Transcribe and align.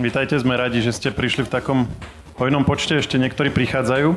Vítajte, 0.00 0.40
sme 0.40 0.56
radi, 0.56 0.80
že 0.80 0.96
ste 0.96 1.12
prišli 1.12 1.44
v 1.44 1.52
takom 1.52 1.78
hojnom 2.40 2.64
počte, 2.64 2.96
ešte 2.96 3.20
niektorí 3.20 3.52
prichádzajú. 3.52 4.16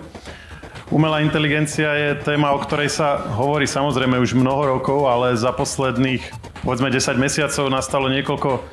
Umelá 0.87 1.19
inteligencia 1.19 1.91
je 1.99 2.09
téma, 2.23 2.55
o 2.55 2.63
ktorej 2.63 2.87
sa 2.87 3.19
hovorí 3.35 3.67
samozrejme 3.67 4.15
už 4.15 4.39
mnoho 4.39 4.79
rokov, 4.79 5.03
ale 5.11 5.35
za 5.35 5.51
posledných 5.51 6.23
povedzme 6.63 6.87
10 6.87 7.19
mesiacov 7.19 7.67
nastalo 7.67 8.07
niekoľko 8.07 8.63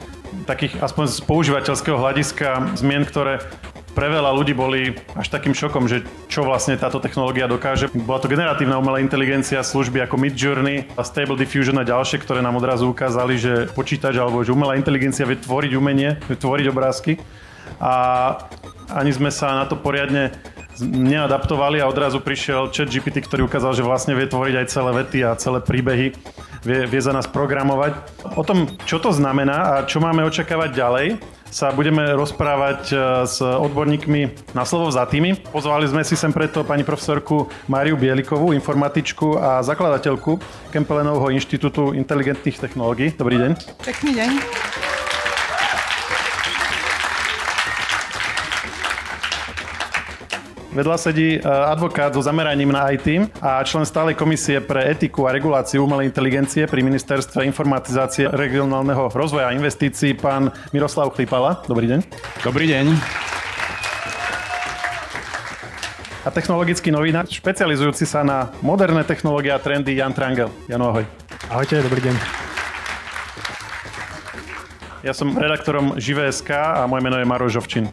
takých 0.47 0.79
aspoň 0.79 1.11
z 1.11 1.19
používateľského 1.27 1.99
hľadiska 1.99 2.79
zmien, 2.79 3.03
ktoré 3.03 3.43
pre 3.93 4.09
veľa 4.09 4.33
ľudí 4.33 4.57
boli 4.57 4.97
až 5.13 5.29
takým 5.29 5.53
šokom, 5.53 5.85
že 5.85 6.05
čo 6.33 6.45
vlastne 6.45 6.81
táto 6.81 6.97
technológia 6.97 7.45
dokáže. 7.45 7.93
Bola 7.93 8.21
to 8.21 8.29
generatívna 8.29 8.81
umelá 8.81 9.05
inteligencia, 9.05 9.61
služby 9.61 10.01
ako 10.09 10.17
Midjourney, 10.17 10.89
Stable 11.05 11.37
Diffusion 11.37 11.77
a 11.77 11.85
ďalšie, 11.85 12.21
ktoré 12.25 12.41
nám 12.41 12.57
odrazu 12.57 12.89
ukázali, 12.89 13.37
že 13.37 13.69
počítač 13.77 14.17
alebo 14.17 14.41
že 14.41 14.57
umelá 14.57 14.81
inteligencia 14.81 15.29
vie 15.29 15.37
tvoriť 15.37 15.73
umenie, 15.77 16.17
vie 16.25 16.37
tvoriť 16.37 16.67
obrázky. 16.73 17.21
A 17.79 17.93
ani 18.93 19.13
sme 19.13 19.29
sa 19.29 19.61
na 19.61 19.65
to 19.69 19.77
poriadne 19.77 20.33
neadaptovali 20.81 21.85
a 21.85 21.89
odrazu 21.89 22.25
prišiel 22.25 22.73
chat 22.73 22.89
GPT, 22.89 23.21
ktorý 23.29 23.45
ukázal, 23.45 23.77
že 23.77 23.85
vlastne 23.85 24.17
vie 24.17 24.25
tvoriť 24.25 24.55
aj 24.65 24.67
celé 24.73 24.91
vety 25.05 25.19
a 25.21 25.37
celé 25.37 25.61
príbehy, 25.61 26.07
vie, 26.65 26.81
vie 26.89 27.01
za 27.01 27.13
nás 27.13 27.29
programovať. 27.29 27.93
O 28.37 28.43
tom, 28.43 28.65
čo 28.89 28.97
to 28.97 29.13
znamená 29.13 29.77
a 29.77 29.85
čo 29.85 30.01
máme 30.01 30.25
očakávať 30.25 30.71
ďalej, 30.73 31.07
sa 31.53 31.69
budeme 31.69 32.01
rozprávať 32.17 32.81
e, 32.89 32.95
s 33.29 33.45
odborníkmi 33.45 34.51
na 34.57 34.65
slovo 34.65 34.89
za 34.89 35.05
tými. 35.05 35.37
Pozvali 35.53 35.85
sme 35.85 36.01
si 36.01 36.17
sem 36.17 36.33
preto 36.33 36.65
pani 36.65 36.81
profesorku 36.81 37.53
Máriu 37.69 38.01
Bielikovú, 38.01 38.57
informatičku 38.57 39.37
a 39.37 39.61
zakladateľku 39.61 40.41
Kempelenovho 40.73 41.29
inštitútu 41.29 41.93
inteligentných 41.93 42.57
technológií. 42.57 43.13
Dobrý 43.13 43.37
deň. 43.37 43.53
Pekný 43.85 44.11
deň. 44.17 44.92
Vedľa 50.73 50.97
sedí 50.97 51.37
e, 51.37 51.39
advokát 51.45 52.17
so 52.17 52.25
zameraním 52.25 52.73
na 52.73 52.89
IT 52.89 53.05
a 53.45 53.61
člen 53.61 53.85
stálej 53.85 54.17
komisie 54.17 54.57
pre 54.65 54.89
etiku 54.89 55.29
a 55.29 55.35
reguláciu 55.37 55.85
umelej 55.85 56.09
inteligencie 56.09 56.65
pri 56.65 56.81
Ministerstve 56.81 57.45
informatizácie 57.45 58.33
regionálneho 58.33 59.13
rozvoja 59.13 59.53
a 59.53 59.57
investícií, 59.57 60.17
pán 60.17 60.49
Miroslav 60.73 61.13
Chlipala. 61.13 61.61
Dobrý 61.69 61.93
deň. 61.93 62.01
Dobrý 62.41 62.65
deň. 62.73 62.89
A 66.25 66.29
technologický 66.33 66.89
novinár, 66.89 67.29
špecializujúci 67.29 68.09
sa 68.09 68.25
na 68.25 68.49
moderné 68.65 69.05
technológie 69.05 69.53
a 69.53 69.61
trendy 69.61 69.93
Jan 69.93 70.17
Trangel. 70.17 70.49
Jano, 70.73 70.89
ahoj. 70.89 71.05
Ahojte, 71.53 71.85
dobrý 71.85 72.01
deň. 72.01 72.17
Ja 75.05 75.13
som 75.13 75.37
redaktorom 75.37 76.01
Živé.sk 76.01 76.49
a 76.49 76.89
moje 76.89 77.05
meno 77.05 77.21
je 77.21 77.29
Maro 77.29 77.45
Žovčin. 77.53 77.93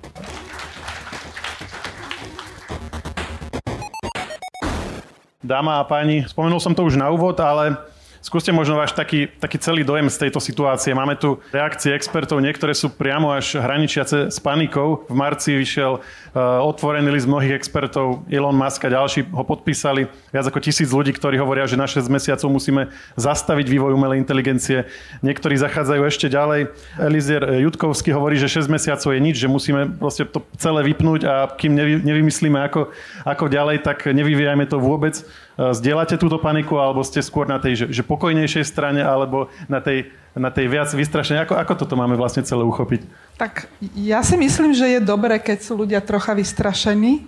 Dáma 5.49 5.81
a 5.81 5.83
páni, 5.89 6.29
spomenul 6.29 6.61
som 6.61 6.77
to 6.77 6.85
už 6.85 6.93
na 6.93 7.09
úvod, 7.09 7.33
ale 7.41 7.73
Skúste 8.19 8.51
možno 8.51 8.75
váš 8.75 8.91
taký, 8.91 9.31
taký 9.31 9.55
celý 9.63 9.87
dojem 9.87 10.11
z 10.11 10.27
tejto 10.27 10.43
situácie. 10.43 10.91
Máme 10.91 11.15
tu 11.15 11.39
reakcie 11.55 11.95
expertov, 11.95 12.43
niektoré 12.43 12.75
sú 12.75 12.91
priamo 12.91 13.31
až 13.31 13.55
hraničiace 13.55 14.27
s 14.27 14.37
panikou. 14.43 15.07
V 15.07 15.15
marci 15.15 15.55
vyšiel 15.55 16.03
uh, 16.03 16.59
otvorený 16.67 17.15
list 17.15 17.31
mnohých 17.31 17.55
expertov, 17.55 18.27
Elon 18.27 18.59
Musk 18.59 18.83
a 18.83 18.91
ďalší 18.91 19.31
ho 19.31 19.43
podpísali. 19.47 20.11
Viac 20.35 20.51
ako 20.51 20.59
tisíc 20.59 20.91
ľudí, 20.91 21.15
ktorí 21.15 21.39
hovoria, 21.39 21.63
že 21.63 21.79
na 21.79 21.87
6 21.87 22.11
mesiacov 22.11 22.51
musíme 22.51 22.91
zastaviť 23.15 23.71
vývoj 23.71 23.95
umelej 23.95 24.19
inteligencie. 24.19 24.83
Niektorí 25.23 25.55
zachádzajú 25.55 26.01
ešte 26.03 26.27
ďalej. 26.27 26.75
Elizier 26.99 27.43
Jutkovský 27.63 28.11
hovorí, 28.11 28.35
že 28.35 28.51
6 28.51 28.67
mesiacov 28.67 29.15
je 29.15 29.21
nič, 29.23 29.39
že 29.39 29.47
musíme 29.47 29.95
proste 29.95 30.27
to 30.27 30.43
celé 30.59 30.83
vypnúť 30.91 31.21
a 31.23 31.47
kým 31.55 31.71
nevy, 31.71 32.03
nevymyslíme 32.03 32.59
ako, 32.67 32.91
ako 33.23 33.45
ďalej, 33.47 33.79
tak 33.79 34.11
nevyvíjajme 34.11 34.67
to 34.67 34.75
vôbec. 34.75 35.23
Uh, 35.59 35.75
zdieľate 35.75 36.15
túto 36.15 36.39
paniku 36.39 36.79
alebo 36.79 37.03
ste 37.03 37.19
skôr 37.19 37.43
na 37.43 37.59
tej, 37.59 37.83
že, 37.83 37.99
že 37.99 38.07
pokojnejšej 38.07 38.63
strane 38.63 39.03
alebo 39.03 39.51
na 39.67 39.83
tej, 39.83 40.07
na 40.31 40.47
tej 40.47 40.71
viac 40.71 40.87
vystrašenej? 40.87 41.43
Ako, 41.43 41.59
ako 41.59 41.73
toto 41.83 41.99
máme 41.99 42.15
vlastne 42.15 42.47
celé 42.47 42.63
uchopiť? 42.63 43.03
Tak 43.35 43.67
ja 43.99 44.23
si 44.23 44.39
myslím, 44.39 44.71
že 44.71 44.87
je 44.87 45.03
dobré, 45.03 45.35
keď 45.35 45.59
sú 45.59 45.75
ľudia 45.75 45.99
trocha 45.99 46.31
vystrašení, 46.31 47.27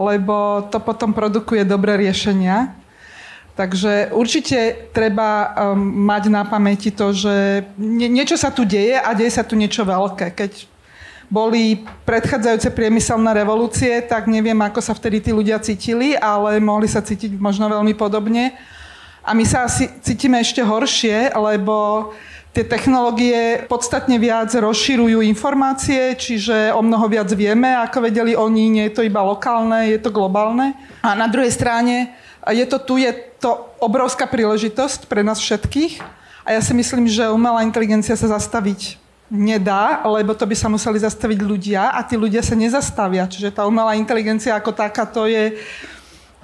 lebo 0.00 0.64
to 0.72 0.80
potom 0.80 1.12
produkuje 1.12 1.68
dobré 1.68 2.00
riešenia. 2.00 2.72
Takže 3.60 4.16
určite 4.16 4.88
treba 4.96 5.52
um, 5.52 5.76
mať 6.08 6.32
na 6.32 6.48
pamäti 6.48 6.88
to, 6.88 7.12
že 7.12 7.68
nie, 7.76 8.08
niečo 8.08 8.40
sa 8.40 8.48
tu 8.48 8.64
deje 8.64 8.96
a 8.96 9.12
deje 9.12 9.36
sa 9.36 9.44
tu 9.44 9.52
niečo 9.52 9.84
veľké. 9.84 10.32
Keď 10.32 10.52
boli 11.30 11.86
predchádzajúce 12.02 12.74
priemyselné 12.74 13.30
revolúcie, 13.30 14.02
tak 14.02 14.26
neviem, 14.26 14.58
ako 14.58 14.82
sa 14.82 14.92
vtedy 14.98 15.22
tí 15.22 15.30
ľudia 15.30 15.62
cítili, 15.62 16.18
ale 16.18 16.58
mohli 16.58 16.90
sa 16.90 16.98
cítiť 16.98 17.38
možno 17.38 17.70
veľmi 17.70 17.94
podobne. 17.94 18.58
A 19.22 19.30
my 19.30 19.46
sa 19.46 19.70
asi 19.70 19.86
cítime 20.02 20.42
ešte 20.42 20.58
horšie, 20.58 21.30
lebo 21.38 22.10
tie 22.50 22.66
technológie 22.66 23.62
podstatne 23.70 24.18
viac 24.18 24.50
rozširujú 24.50 25.22
informácie, 25.22 26.18
čiže 26.18 26.74
o 26.74 26.82
mnoho 26.82 27.06
viac 27.06 27.30
vieme, 27.30 27.70
ako 27.78 28.10
vedeli 28.10 28.34
oni, 28.34 28.66
nie 28.66 28.84
je 28.90 28.94
to 28.98 29.06
iba 29.06 29.22
lokálne, 29.22 29.86
je 29.86 30.02
to 30.02 30.10
globálne. 30.10 30.74
A 31.06 31.14
na 31.14 31.30
druhej 31.30 31.54
strane 31.54 32.10
je 32.50 32.66
to 32.66 32.82
tu, 32.82 32.98
je 32.98 33.14
to 33.38 33.70
obrovská 33.78 34.26
príležitosť 34.26 35.06
pre 35.06 35.22
nás 35.22 35.38
všetkých. 35.38 36.02
A 36.42 36.58
ja 36.58 36.60
si 36.64 36.74
myslím, 36.74 37.06
že 37.06 37.30
umelá 37.30 37.62
inteligencia 37.62 38.18
sa 38.18 38.26
zastaviť 38.26 38.98
nedá, 39.30 40.02
lebo 40.10 40.34
to 40.34 40.42
by 40.44 40.58
sa 40.58 40.66
museli 40.66 40.98
zastaviť 40.98 41.40
ľudia 41.40 41.94
a 41.94 42.02
tí 42.02 42.18
ľudia 42.18 42.42
sa 42.42 42.58
nezastavia. 42.58 43.30
Čiže 43.30 43.54
tá 43.54 43.62
umelá 43.64 43.94
inteligencia 43.94 44.58
ako 44.58 44.74
taká 44.74 45.06
to 45.06 45.30
je 45.30 45.54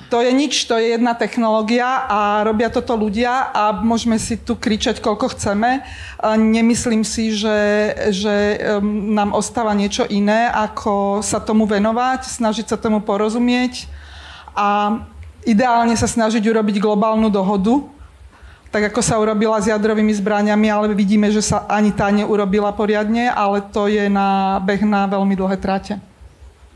to 0.07 0.23
je 0.23 0.31
nič, 0.31 0.71
to 0.71 0.79
je 0.79 0.95
jedna 0.95 1.19
technológia 1.19 2.07
a 2.07 2.47
robia 2.47 2.71
toto 2.71 2.95
ľudia 2.95 3.51
a 3.51 3.75
môžeme 3.75 4.23
si 4.23 4.39
tu 4.39 4.55
kričať, 4.55 5.03
koľko 5.03 5.35
chceme. 5.35 5.83
Nemyslím 6.23 7.03
si, 7.03 7.35
že, 7.35 7.91
že 8.15 8.63
nám 8.87 9.35
ostáva 9.35 9.75
niečo 9.75 10.07
iné, 10.07 10.47
ako 10.47 11.27
sa 11.27 11.43
tomu 11.43 11.67
venovať, 11.67 12.23
snažiť 12.23 12.71
sa 12.71 12.79
tomu 12.79 13.03
porozumieť 13.03 13.91
a 14.55 15.03
ideálne 15.43 15.99
sa 15.99 16.07
snažiť 16.07 16.43
urobiť 16.43 16.79
globálnu 16.79 17.27
dohodu, 17.27 17.83
tak 18.77 18.93
ako 18.93 19.01
sa 19.01 19.17
urobila 19.17 19.57
s 19.57 19.73
jadrovými 19.73 20.13
zbraniami, 20.21 20.69
ale 20.69 20.93
vidíme, 20.93 21.33
že 21.33 21.41
sa 21.41 21.65
ani 21.65 21.97
tá 21.97 22.13
neurobila 22.13 22.77
poriadne, 22.77 23.33
ale 23.33 23.65
to 23.73 23.89
je 23.89 24.05
na 24.13 24.61
beh 24.61 24.85
na 24.85 25.09
veľmi 25.09 25.33
dlhé 25.33 25.57
tráte. 25.57 25.97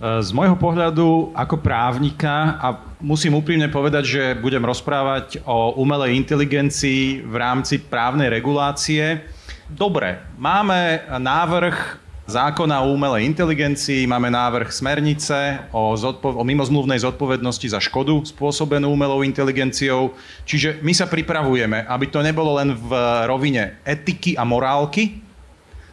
Z 0.00 0.32
môjho 0.32 0.56
pohľadu 0.56 1.36
ako 1.36 1.60
právnika, 1.60 2.56
a 2.56 2.80
musím 3.04 3.36
úprimne 3.36 3.68
povedať, 3.68 4.04
že 4.08 4.22
budem 4.32 4.64
rozprávať 4.64 5.44
o 5.44 5.76
umelej 5.76 6.16
inteligencii 6.16 7.20
v 7.20 7.34
rámci 7.36 7.76
právnej 7.76 8.32
regulácie. 8.32 9.20
Dobre, 9.68 10.24
máme 10.40 11.04
návrh 11.20 11.76
zákona 12.30 12.86
o 12.86 12.94
umelej 12.94 13.26
inteligencii, 13.26 14.06
máme 14.06 14.30
návrh 14.30 14.70
smernice 14.70 15.66
o, 15.74 15.98
zodpo- 15.98 16.38
o 16.38 16.46
mimozmluvnej 16.46 17.02
zodpovednosti 17.02 17.66
za 17.66 17.82
škodu 17.82 18.22
spôsobenú 18.22 18.94
umelou 18.94 19.26
inteligenciou. 19.26 20.14
Čiže 20.46 20.78
my 20.86 20.94
sa 20.94 21.10
pripravujeme, 21.10 21.84
aby 21.90 22.06
to 22.06 22.22
nebolo 22.22 22.54
len 22.62 22.72
v 22.72 22.90
rovine 23.26 23.82
etiky 23.82 24.38
a 24.38 24.46
morálky, 24.46 25.18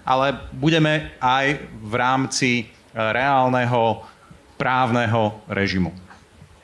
ale 0.06 0.38
budeme 0.54 1.18
aj 1.18 1.60
v 1.82 1.94
rámci 1.98 2.50
reálneho 2.94 4.06
právneho 4.56 5.42
režimu. 5.50 5.92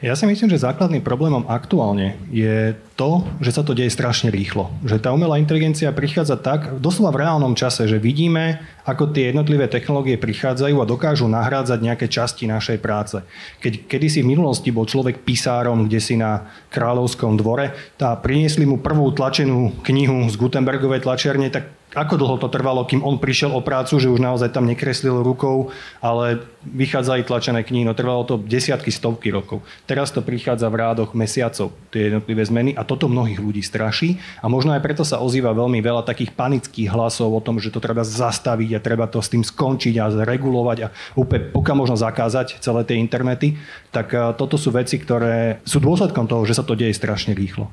Ja 0.03 0.19
si 0.19 0.27
myslím, 0.27 0.51
že 0.51 0.67
základným 0.67 0.99
problémom 0.99 1.47
aktuálne 1.47 2.19
je 2.27 2.75
to, 2.93 3.25
že 3.41 3.57
sa 3.57 3.65
to 3.65 3.73
deje 3.73 3.89
strašne 3.89 4.29
rýchlo. 4.29 4.69
Že 4.85 5.01
tá 5.01 5.09
umelá 5.09 5.41
inteligencia 5.41 5.89
prichádza 5.89 6.37
tak, 6.37 6.77
doslova 6.77 7.09
v 7.13 7.25
reálnom 7.25 7.57
čase, 7.57 7.89
že 7.89 7.97
vidíme, 7.97 8.61
ako 8.85 9.09
tie 9.09 9.33
jednotlivé 9.33 9.65
technológie 9.65 10.21
prichádzajú 10.21 10.77
a 10.77 10.89
dokážu 10.89 11.25
nahrádzať 11.25 11.79
nejaké 11.81 12.05
časti 12.05 12.45
našej 12.45 12.77
práce. 12.79 13.17
Keď 13.65 13.89
kedysi 13.89 14.21
v 14.21 14.37
minulosti 14.37 14.69
bol 14.69 14.85
človek 14.85 15.25
písárom, 15.25 15.89
kde 15.89 15.99
si 15.99 16.15
na 16.15 16.45
kráľovskom 16.69 17.33
dvore, 17.33 17.73
tá 17.97 18.13
priniesli 18.13 18.69
mu 18.69 18.77
prvú 18.77 19.09
tlačenú 19.09 19.73
knihu 19.81 20.29
z 20.29 20.35
Gutenbergovej 20.37 21.01
tlačiarne, 21.01 21.49
tak 21.49 21.82
ako 21.93 22.17
dlho 22.17 22.37
to 22.41 22.49
trvalo, 22.49 22.85
kým 22.85 23.05
on 23.05 23.21
prišiel 23.21 23.53
o 23.53 23.61
prácu, 23.61 23.97
že 24.01 24.09
už 24.09 24.19
naozaj 24.21 24.53
tam 24.53 24.65
nekreslil 24.65 25.21
rukou, 25.21 25.73
ale 26.01 26.43
vychádzali 26.65 27.25
tlačené 27.25 27.61
knihy, 27.61 27.85
no 27.85 27.93
trvalo 27.93 28.25
to 28.25 28.41
desiatky, 28.41 28.89
stovky 28.89 29.29
rokov. 29.29 29.61
Teraz 29.85 30.09
to 30.09 30.25
prichádza 30.25 30.67
v 30.71 30.79
rádoch 30.79 31.13
mesiacov, 31.13 31.75
tie 31.93 32.09
jednotlivé 32.09 32.43
zmeny 32.43 32.71
a 32.73 32.81
toto 32.87 33.05
mnohých 33.11 33.39
ľudí 33.39 33.61
straší 33.61 34.17
a 34.41 34.49
možno 34.49 34.73
aj 34.73 34.81
preto 34.81 35.03
sa 35.05 35.21
ozýva 35.21 35.53
veľmi 35.53 35.79
veľa 35.79 36.03
takých 36.07 36.33
panických 36.33 36.89
hlasov 36.89 37.31
o 37.31 37.43
tom, 37.43 37.61
že 37.61 37.69
to 37.69 37.83
treba 37.83 38.01
zastaviť 38.01 38.69
a 38.77 38.83
treba 38.83 39.05
to 39.07 39.21
s 39.21 39.31
tým 39.31 39.43
skončiť 39.45 39.95
a 40.01 40.11
zregulovať 40.11 40.77
a 40.83 40.91
úplne 41.13 41.51
pokiaľ 41.51 41.75
možno 41.77 41.97
zakázať 41.99 42.59
celé 42.63 42.81
tie 42.87 42.97
internety, 42.97 43.59
tak 43.93 44.09
toto 44.39 44.57
sú 44.57 44.73
veci, 44.73 44.97
ktoré 44.97 45.61
sú 45.67 45.77
dôsledkom 45.77 46.25
toho, 46.25 46.47
že 46.47 46.57
sa 46.57 46.63
to 46.65 46.73
deje 46.73 46.95
strašne 46.95 47.35
rýchlo. 47.37 47.69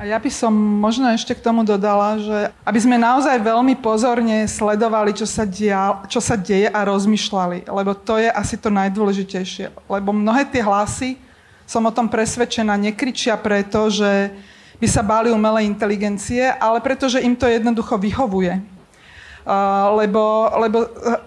A 0.00 0.08
ja 0.08 0.16
by 0.16 0.32
som 0.32 0.48
možno 0.80 1.12
ešte 1.12 1.36
k 1.36 1.44
tomu 1.44 1.60
dodala, 1.60 2.16
že 2.16 2.48
aby 2.64 2.80
sme 2.80 2.96
naozaj 2.96 3.36
veľmi 3.36 3.76
pozorne 3.84 4.48
sledovali, 4.48 5.12
čo 5.12 5.28
sa, 5.28 5.44
dia, 5.44 6.00
čo 6.08 6.24
sa 6.24 6.40
deje 6.40 6.72
a 6.72 6.80
rozmýšľali, 6.88 7.68
lebo 7.68 7.92
to 7.92 8.16
je 8.16 8.32
asi 8.32 8.56
to 8.56 8.72
najdôležitejšie. 8.72 9.68
Lebo 9.92 10.16
mnohé 10.16 10.48
tie 10.48 10.64
hlasy, 10.64 11.20
som 11.68 11.84
o 11.84 11.92
tom 11.92 12.08
presvedčená, 12.08 12.80
nekričia 12.80 13.36
preto, 13.36 13.92
že 13.92 14.32
by 14.80 14.88
sa 14.88 15.04
báli 15.04 15.28
umelej 15.28 15.68
inteligencie, 15.68 16.48
ale 16.48 16.80
preto, 16.80 17.04
že 17.04 17.20
im 17.20 17.36
to 17.36 17.44
jednoducho 17.44 18.00
vyhovuje. 18.00 18.56
Lebo, 20.00 20.48
lebo 20.64 20.78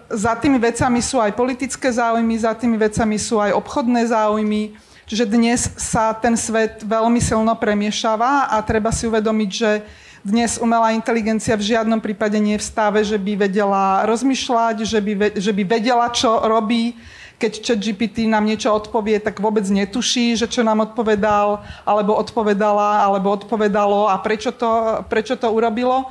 za 0.10 0.34
tými 0.34 0.58
vecami 0.58 0.98
sú 0.98 1.22
aj 1.22 1.38
politické 1.38 1.94
záujmy, 1.94 2.42
za 2.42 2.58
tými 2.58 2.82
vecami 2.82 3.22
sú 3.22 3.38
aj 3.38 3.54
obchodné 3.54 4.10
záujmy, 4.10 4.74
Čiže 5.04 5.28
dnes 5.28 5.68
sa 5.76 6.16
ten 6.16 6.40
svet 6.40 6.80
veľmi 6.80 7.20
silno 7.20 7.52
premiešava 7.60 8.48
a 8.48 8.64
treba 8.64 8.88
si 8.88 9.04
uvedomiť, 9.04 9.52
že 9.52 9.84
dnes 10.24 10.56
umelá 10.56 10.96
inteligencia 10.96 11.60
v 11.60 11.76
žiadnom 11.76 12.00
prípade 12.00 12.40
nie 12.40 12.56
je 12.56 12.64
v 12.64 12.70
stave, 12.72 13.00
že 13.04 13.20
by 13.20 13.44
vedela 13.44 14.08
rozmýšľať, 14.08 14.88
že 14.88 15.00
by, 15.04 15.14
že 15.36 15.52
by 15.52 15.64
vedela, 15.68 16.08
čo 16.08 16.40
robí. 16.48 16.96
Keď 17.36 17.52
chat 17.60 17.80
GPT 17.84 18.32
nám 18.32 18.48
niečo 18.48 18.72
odpovie, 18.72 19.20
tak 19.20 19.44
vôbec 19.44 19.68
netuší, 19.68 20.40
že 20.40 20.48
čo 20.48 20.64
nám 20.64 20.88
odpovedal, 20.88 21.60
alebo 21.84 22.16
odpovedala, 22.16 23.04
alebo 23.04 23.36
odpovedalo 23.36 24.08
a 24.08 24.16
prečo 24.24 24.56
to, 24.56 25.04
prečo 25.12 25.36
to 25.36 25.52
urobilo 25.52 26.08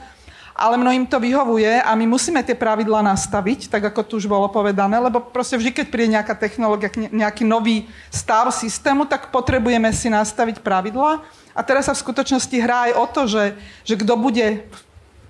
ale 0.62 0.78
mnohým 0.78 1.10
to 1.10 1.18
vyhovuje 1.18 1.82
a 1.82 1.90
my 1.98 2.06
musíme 2.06 2.38
tie 2.46 2.54
pravidlá 2.54 3.02
nastaviť, 3.02 3.66
tak 3.66 3.90
ako 3.90 4.00
tu 4.06 4.12
už 4.22 4.30
bolo 4.30 4.46
povedané, 4.46 4.94
lebo 5.02 5.18
proste 5.18 5.58
vždy, 5.58 5.74
keď 5.74 5.86
príde 5.90 6.14
nejaká 6.14 6.38
technológia, 6.38 6.86
nejaký 6.94 7.42
nový 7.42 7.90
stav 8.14 8.46
systému, 8.54 9.10
tak 9.10 9.34
potrebujeme 9.34 9.90
si 9.90 10.06
nastaviť 10.06 10.62
pravidlá. 10.62 11.18
A 11.50 11.60
teraz 11.66 11.90
sa 11.90 11.98
v 11.98 12.02
skutočnosti 12.06 12.56
hrá 12.62 12.86
aj 12.86 12.92
o 12.94 13.04
to, 13.10 13.22
že, 13.26 13.44
že 13.82 13.98
kto 13.98 14.14
bude 14.14 14.62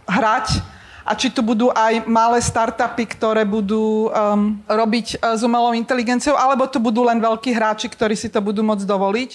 hrať 0.05 0.61
a 1.03 1.17
či 1.17 1.33
tu 1.33 1.41
budú 1.41 1.73
aj 1.73 2.05
malé 2.05 2.39
startupy, 2.39 3.09
ktoré 3.09 3.49
budú 3.49 4.13
um, 4.13 4.61
robiť 4.69 5.17
uh, 5.17 5.35
s 5.35 5.41
umelou 5.43 5.73
inteligenciou, 5.73 6.37
alebo 6.37 6.69
tu 6.69 6.77
budú 6.77 7.09
len 7.09 7.19
veľkí 7.19 7.51
hráči, 7.57 7.89
ktorí 7.89 8.15
si 8.15 8.29
to 8.29 8.39
budú 8.39 8.61
môcť 8.61 8.85
dovoliť. 8.85 9.31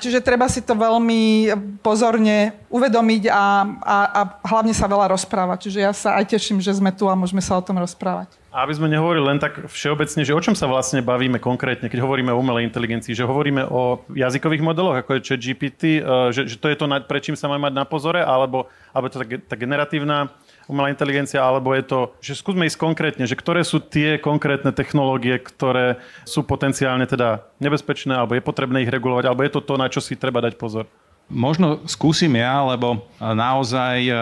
Čiže 0.00 0.24
treba 0.24 0.48
si 0.48 0.64
to 0.64 0.72
veľmi 0.72 1.52
pozorne 1.84 2.56
uvedomiť 2.72 3.22
a, 3.28 3.44
a, 3.84 3.96
a 4.10 4.20
hlavne 4.48 4.72
sa 4.72 4.88
veľa 4.88 5.12
rozprávať. 5.12 5.68
Čiže 5.68 5.78
ja 5.84 5.92
sa 5.92 6.16
aj 6.16 6.32
teším, 6.32 6.58
že 6.64 6.72
sme 6.72 6.88
tu 6.90 7.04
a 7.04 7.14
môžeme 7.14 7.44
sa 7.44 7.60
o 7.60 7.62
tom 7.62 7.76
rozprávať. 7.76 8.40
A 8.50 8.66
aby 8.66 8.74
sme 8.74 8.90
nehovorili 8.90 9.22
len 9.22 9.38
tak 9.38 9.70
všeobecne, 9.70 10.26
že 10.26 10.34
o 10.34 10.42
čom 10.42 10.58
sa 10.58 10.66
vlastne 10.66 10.98
bavíme 11.06 11.38
konkrétne, 11.38 11.86
keď 11.86 12.02
hovoríme 12.02 12.34
o 12.34 12.40
umelej 12.42 12.66
inteligencii, 12.66 13.14
že 13.14 13.22
hovoríme 13.22 13.62
o 13.70 14.02
jazykových 14.10 14.66
modeloch, 14.66 14.98
ako 15.06 15.20
je 15.20 15.20
chat 15.22 15.38
GPT, 15.38 15.82
eh, 16.00 16.34
že, 16.34 16.50
že 16.50 16.56
to 16.58 16.66
je 16.66 16.74
to, 16.74 16.90
pred 17.06 17.22
čím 17.22 17.38
sa 17.38 17.46
máme 17.46 17.70
mať 17.70 17.74
na 17.78 17.86
pozore, 17.86 18.18
alebo, 18.18 18.66
alebo 18.90 19.06
to 19.06 19.22
tá 19.22 19.54
generatívna 19.54 20.34
umelá 20.70 20.86
inteligencia, 20.94 21.42
alebo 21.42 21.74
je 21.74 21.82
to, 21.82 22.00
že 22.22 22.38
skúsme 22.38 22.62
ísť 22.62 22.78
konkrétne, 22.78 23.26
že 23.26 23.34
ktoré 23.34 23.66
sú 23.66 23.82
tie 23.82 24.22
konkrétne 24.22 24.70
technológie, 24.70 25.42
ktoré 25.42 25.98
sú 26.22 26.46
potenciálne 26.46 27.10
teda 27.10 27.42
nebezpečné, 27.58 28.14
alebo 28.14 28.38
je 28.38 28.46
potrebné 28.46 28.86
ich 28.86 28.92
regulovať, 28.94 29.26
alebo 29.26 29.42
je 29.42 29.50
to 29.50 29.60
to, 29.66 29.74
na 29.74 29.90
čo 29.90 29.98
si 29.98 30.14
treba 30.14 30.38
dať 30.38 30.54
pozor? 30.54 30.86
Možno 31.30 31.82
skúsim 31.86 32.34
ja, 32.38 32.58
lebo 32.62 33.06
naozaj 33.18 33.96
e, 34.02 34.14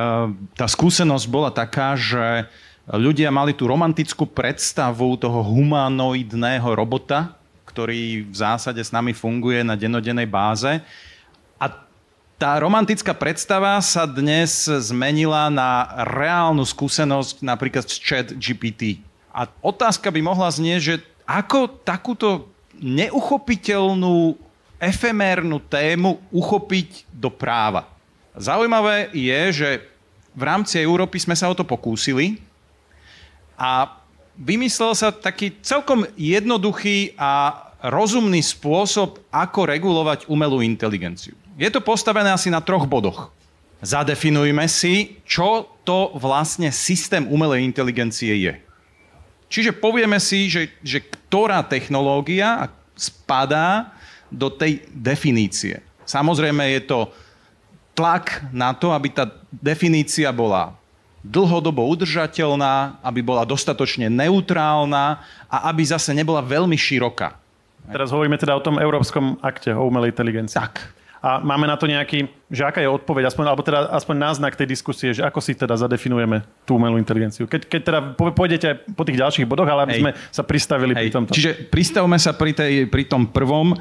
tá 0.52 0.68
skúsenosť 0.68 1.24
bola 1.28 1.48
taká, 1.48 1.96
že 1.96 2.44
ľudia 2.84 3.28
mali 3.28 3.52
tú 3.52 3.68
romantickú 3.68 4.28
predstavu 4.28 5.16
toho 5.16 5.40
humanoidného 5.40 6.68
robota, 6.72 7.36
ktorý 7.68 8.28
v 8.28 8.36
zásade 8.36 8.80
s 8.80 8.92
nami 8.92 9.12
funguje 9.12 9.60
na 9.64 9.76
denodennej 9.76 10.28
báze. 10.28 10.80
A 11.56 11.87
tá 12.38 12.54
romantická 12.62 13.10
predstava 13.18 13.82
sa 13.82 14.06
dnes 14.06 14.70
zmenila 14.70 15.50
na 15.50 15.90
reálnu 16.06 16.62
skúsenosť 16.62 17.42
napríklad 17.42 17.82
z 17.90 17.94
chat 17.98 18.26
GPT. 18.38 19.02
A 19.34 19.50
otázka 19.58 20.06
by 20.14 20.22
mohla 20.22 20.46
znieť, 20.46 20.80
že 20.80 20.94
ako 21.26 21.82
takúto 21.82 22.46
neuchopiteľnú 22.78 24.38
efemérnu 24.78 25.58
tému 25.66 26.22
uchopiť 26.30 27.10
do 27.10 27.26
práva. 27.26 27.90
Zaujímavé 28.38 29.10
je, 29.10 29.40
že 29.50 29.70
v 30.30 30.42
rámci 30.46 30.78
Európy 30.78 31.18
sme 31.18 31.34
sa 31.34 31.50
o 31.50 31.58
to 31.58 31.66
pokúsili 31.66 32.38
a 33.58 33.98
vymyslel 34.38 34.94
sa 34.94 35.10
taký 35.10 35.58
celkom 35.58 36.06
jednoduchý 36.14 37.18
a 37.18 37.66
rozumný 37.82 38.42
spôsob, 38.42 39.18
ako 39.34 39.60
regulovať 39.66 40.30
umelú 40.30 40.62
inteligenciu. 40.62 41.37
Je 41.58 41.66
to 41.74 41.82
postavené 41.82 42.30
asi 42.30 42.54
na 42.54 42.62
troch 42.62 42.86
bodoch. 42.86 43.34
Zadefinujme 43.82 44.62
si, 44.70 45.18
čo 45.26 45.66
to 45.82 46.14
vlastne 46.14 46.70
systém 46.70 47.26
umelej 47.26 47.66
inteligencie 47.66 48.30
je. 48.38 48.54
Čiže 49.50 49.74
povieme 49.74 50.22
si, 50.22 50.46
že, 50.46 50.70
že 50.86 51.02
ktorá 51.02 51.66
technológia 51.66 52.70
spadá 52.94 53.90
do 54.30 54.52
tej 54.52 54.86
definície. 54.94 55.82
Samozrejme 56.06 56.62
je 56.78 56.82
to 56.86 56.98
tlak 57.98 58.46
na 58.54 58.70
to, 58.70 58.94
aby 58.94 59.10
tá 59.10 59.26
definícia 59.50 60.30
bola 60.30 60.78
dlhodobo 61.26 61.82
udržateľná, 61.90 63.02
aby 63.02 63.20
bola 63.24 63.42
dostatočne 63.42 64.06
neutrálna 64.06 65.18
a 65.50 65.56
aby 65.74 65.82
zase 65.82 66.14
nebola 66.14 66.38
veľmi 66.38 66.78
široká. 66.78 67.34
Teraz 67.88 68.14
hovoríme 68.14 68.38
teda 68.38 68.54
o 68.54 68.62
tom 68.62 68.78
Európskom 68.78 69.40
akte 69.42 69.74
o 69.74 69.88
umelej 69.88 70.14
inteligencii. 70.14 70.54
Tak. 70.54 70.97
A 71.18 71.42
máme 71.42 71.66
na 71.66 71.74
to 71.74 71.90
nejaký, 71.90 72.30
že 72.46 72.62
aká 72.62 72.78
je 72.78 72.86
odpoveď, 72.86 73.26
aspoň, 73.26 73.44
alebo 73.50 73.66
teda 73.66 73.90
aspoň 73.90 74.16
náznak 74.22 74.54
tej 74.54 74.70
diskusie, 74.70 75.10
že 75.10 75.26
ako 75.26 75.42
si 75.42 75.58
teda 75.58 75.74
zadefinujeme 75.74 76.46
tú 76.62 76.78
umelú 76.78 76.94
inteligenciu. 76.94 77.50
Keď, 77.50 77.66
keď 77.66 77.80
teda 77.82 78.00
pôjdete 78.14 78.68
po 78.94 79.02
tých 79.02 79.18
ďalších 79.18 79.46
bodoch, 79.50 79.66
ale 79.66 79.90
aby 79.90 79.94
Hej. 79.98 80.02
sme 80.06 80.12
sa 80.30 80.42
pristavili 80.46 80.94
Hej. 80.94 81.02
pri 81.02 81.10
tomto. 81.10 81.30
Čiže 81.34 81.52
pristavme 81.74 82.18
sa 82.22 82.30
pri, 82.38 82.54
tej, 82.54 82.72
pri 82.86 83.04
tom 83.10 83.26
prvom, 83.26 83.74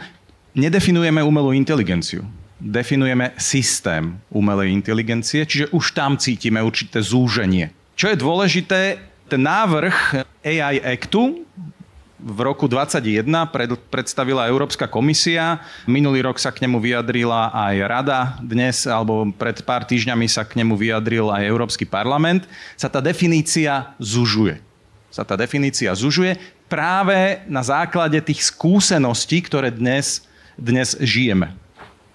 nedefinujeme 0.58 1.22
umelú 1.22 1.54
inteligenciu. 1.54 2.26
Definujeme 2.58 3.38
systém 3.38 4.18
umelej 4.34 4.74
inteligencie, 4.74 5.46
čiže 5.46 5.70
už 5.70 5.94
tam 5.94 6.18
cítime 6.18 6.58
určité 6.66 7.06
zúženie. 7.06 7.70
Čo 7.94 8.10
je 8.10 8.18
dôležité, 8.18 8.82
ten 9.30 9.46
návrh 9.46 10.26
AI 10.42 10.82
Actu 10.82 11.47
v 12.18 12.40
roku 12.42 12.66
2021 12.66 13.30
pred, 13.54 13.70
predstavila 13.94 14.50
Európska 14.50 14.90
komisia. 14.90 15.62
Minulý 15.86 16.26
rok 16.26 16.42
sa 16.42 16.50
k 16.50 16.66
nemu 16.66 16.82
vyjadrila 16.82 17.54
aj 17.54 17.76
Rada. 17.86 18.22
Dnes, 18.42 18.90
alebo 18.90 19.30
pred 19.38 19.62
pár 19.62 19.86
týždňami 19.86 20.26
sa 20.26 20.42
k 20.42 20.58
nemu 20.58 20.74
vyjadril 20.74 21.30
aj 21.30 21.46
Európsky 21.46 21.86
parlament. 21.86 22.50
Sa 22.74 22.90
tá 22.90 22.98
definícia 22.98 23.94
zužuje. 24.02 24.58
Sa 25.14 25.22
tá 25.22 25.38
definícia 25.38 25.94
zužuje 25.94 26.42
práve 26.66 27.40
na 27.48 27.62
základe 27.62 28.18
tých 28.20 28.50
skúseností, 28.50 29.40
ktoré 29.46 29.70
dnes, 29.70 30.26
dnes 30.58 30.98
žijeme. 30.98 31.54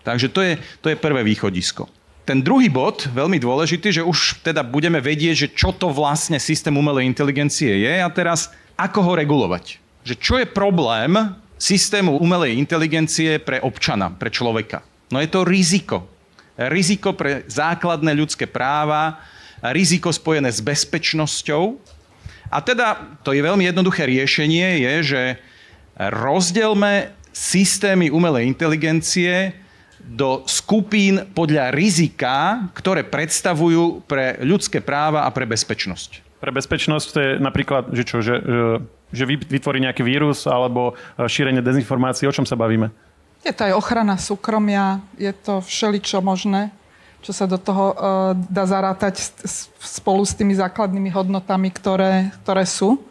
Takže 0.02 0.28
to 0.28 0.42
je, 0.42 0.52
to 0.82 0.90
je 0.90 0.99
prvé 0.99 1.23
východisko. 1.23 1.87
Ten 2.23 2.42
druhý 2.42 2.71
bod, 2.71 3.06
veľmi 3.11 3.38
dôležitý, 3.38 4.02
že 4.02 4.06
už 4.06 4.42
teda 4.47 4.62
budeme 4.62 5.02
vedieť, 5.02 5.47
že 5.47 5.49
čo 5.54 5.75
to 5.75 5.90
vlastne 5.90 6.38
systém 6.38 6.75
umelej 6.75 7.06
inteligencie 7.06 7.82
je 7.82 7.94
a 7.99 8.06
teraz 8.11 8.50
ako 8.78 9.02
ho 9.02 9.12
regulovať 9.18 9.81
že 10.02 10.18
čo 10.18 10.38
je 10.38 10.47
problém 10.47 11.14
systému 11.59 12.18
umelej 12.18 12.59
inteligencie 12.59 13.38
pre 13.38 13.62
občana, 13.62 14.11
pre 14.11 14.35
človeka. 14.35 14.82
No 15.14 15.23
je 15.23 15.30
to 15.30 15.47
riziko. 15.47 16.11
Riziko 16.59 17.14
pre 17.14 17.47
základné 17.47 18.12
ľudské 18.18 18.50
práva, 18.50 19.23
riziko 19.71 20.11
spojené 20.11 20.50
s 20.50 20.59
bezpečnosťou. 20.59 21.78
A 22.50 22.59
teda 22.61 23.16
to 23.23 23.30
je 23.32 23.47
veľmi 23.47 23.64
jednoduché 23.64 24.04
riešenie, 24.04 24.82
je, 24.82 24.94
že 25.14 25.23
rozdelme 25.97 27.14
systémy 27.32 28.11
umelej 28.12 28.44
inteligencie 28.50 29.54
do 30.02 30.42
skupín 30.50 31.30
podľa 31.30 31.71
rizika, 31.71 32.66
ktoré 32.75 33.06
predstavujú 33.06 34.02
pre 34.04 34.42
ľudské 34.42 34.82
práva 34.82 35.25
a 35.25 35.30
pre 35.30 35.47
bezpečnosť. 35.47 36.42
Pre 36.42 36.50
bezpečnosť 36.50 37.06
to 37.06 37.18
je 37.23 37.30
napríklad, 37.38 37.94
že 37.94 38.02
čo, 38.02 38.18
že, 38.18 38.35
že 38.42 38.66
že 39.12 39.28
vytvorí 39.28 39.78
nejaký 39.85 40.00
vírus 40.00 40.49
alebo 40.49 40.97
e, 41.14 41.28
šírenie 41.28 41.61
dezinformácií. 41.61 42.25
O 42.26 42.35
čom 42.35 42.49
sa 42.49 42.57
bavíme? 42.57 42.88
Je 43.45 43.52
to 43.52 43.66
aj 43.69 43.75
ochrana 43.75 44.16
súkromia, 44.16 45.02
je 45.19 45.31
to 45.35 45.61
všeličo 45.61 46.23
možné, 46.23 46.71
čo 47.23 47.35
sa 47.35 47.47
do 47.47 47.59
toho 47.59 47.95
uh, 47.95 47.95
dá 48.50 48.66
zarátať 48.66 49.19
spolu 49.83 50.23
s 50.23 50.35
tými 50.35 50.54
základnými 50.54 51.11
hodnotami, 51.11 51.71
ktoré, 51.75 52.31
ktoré 52.42 52.62
sú. 52.62 53.02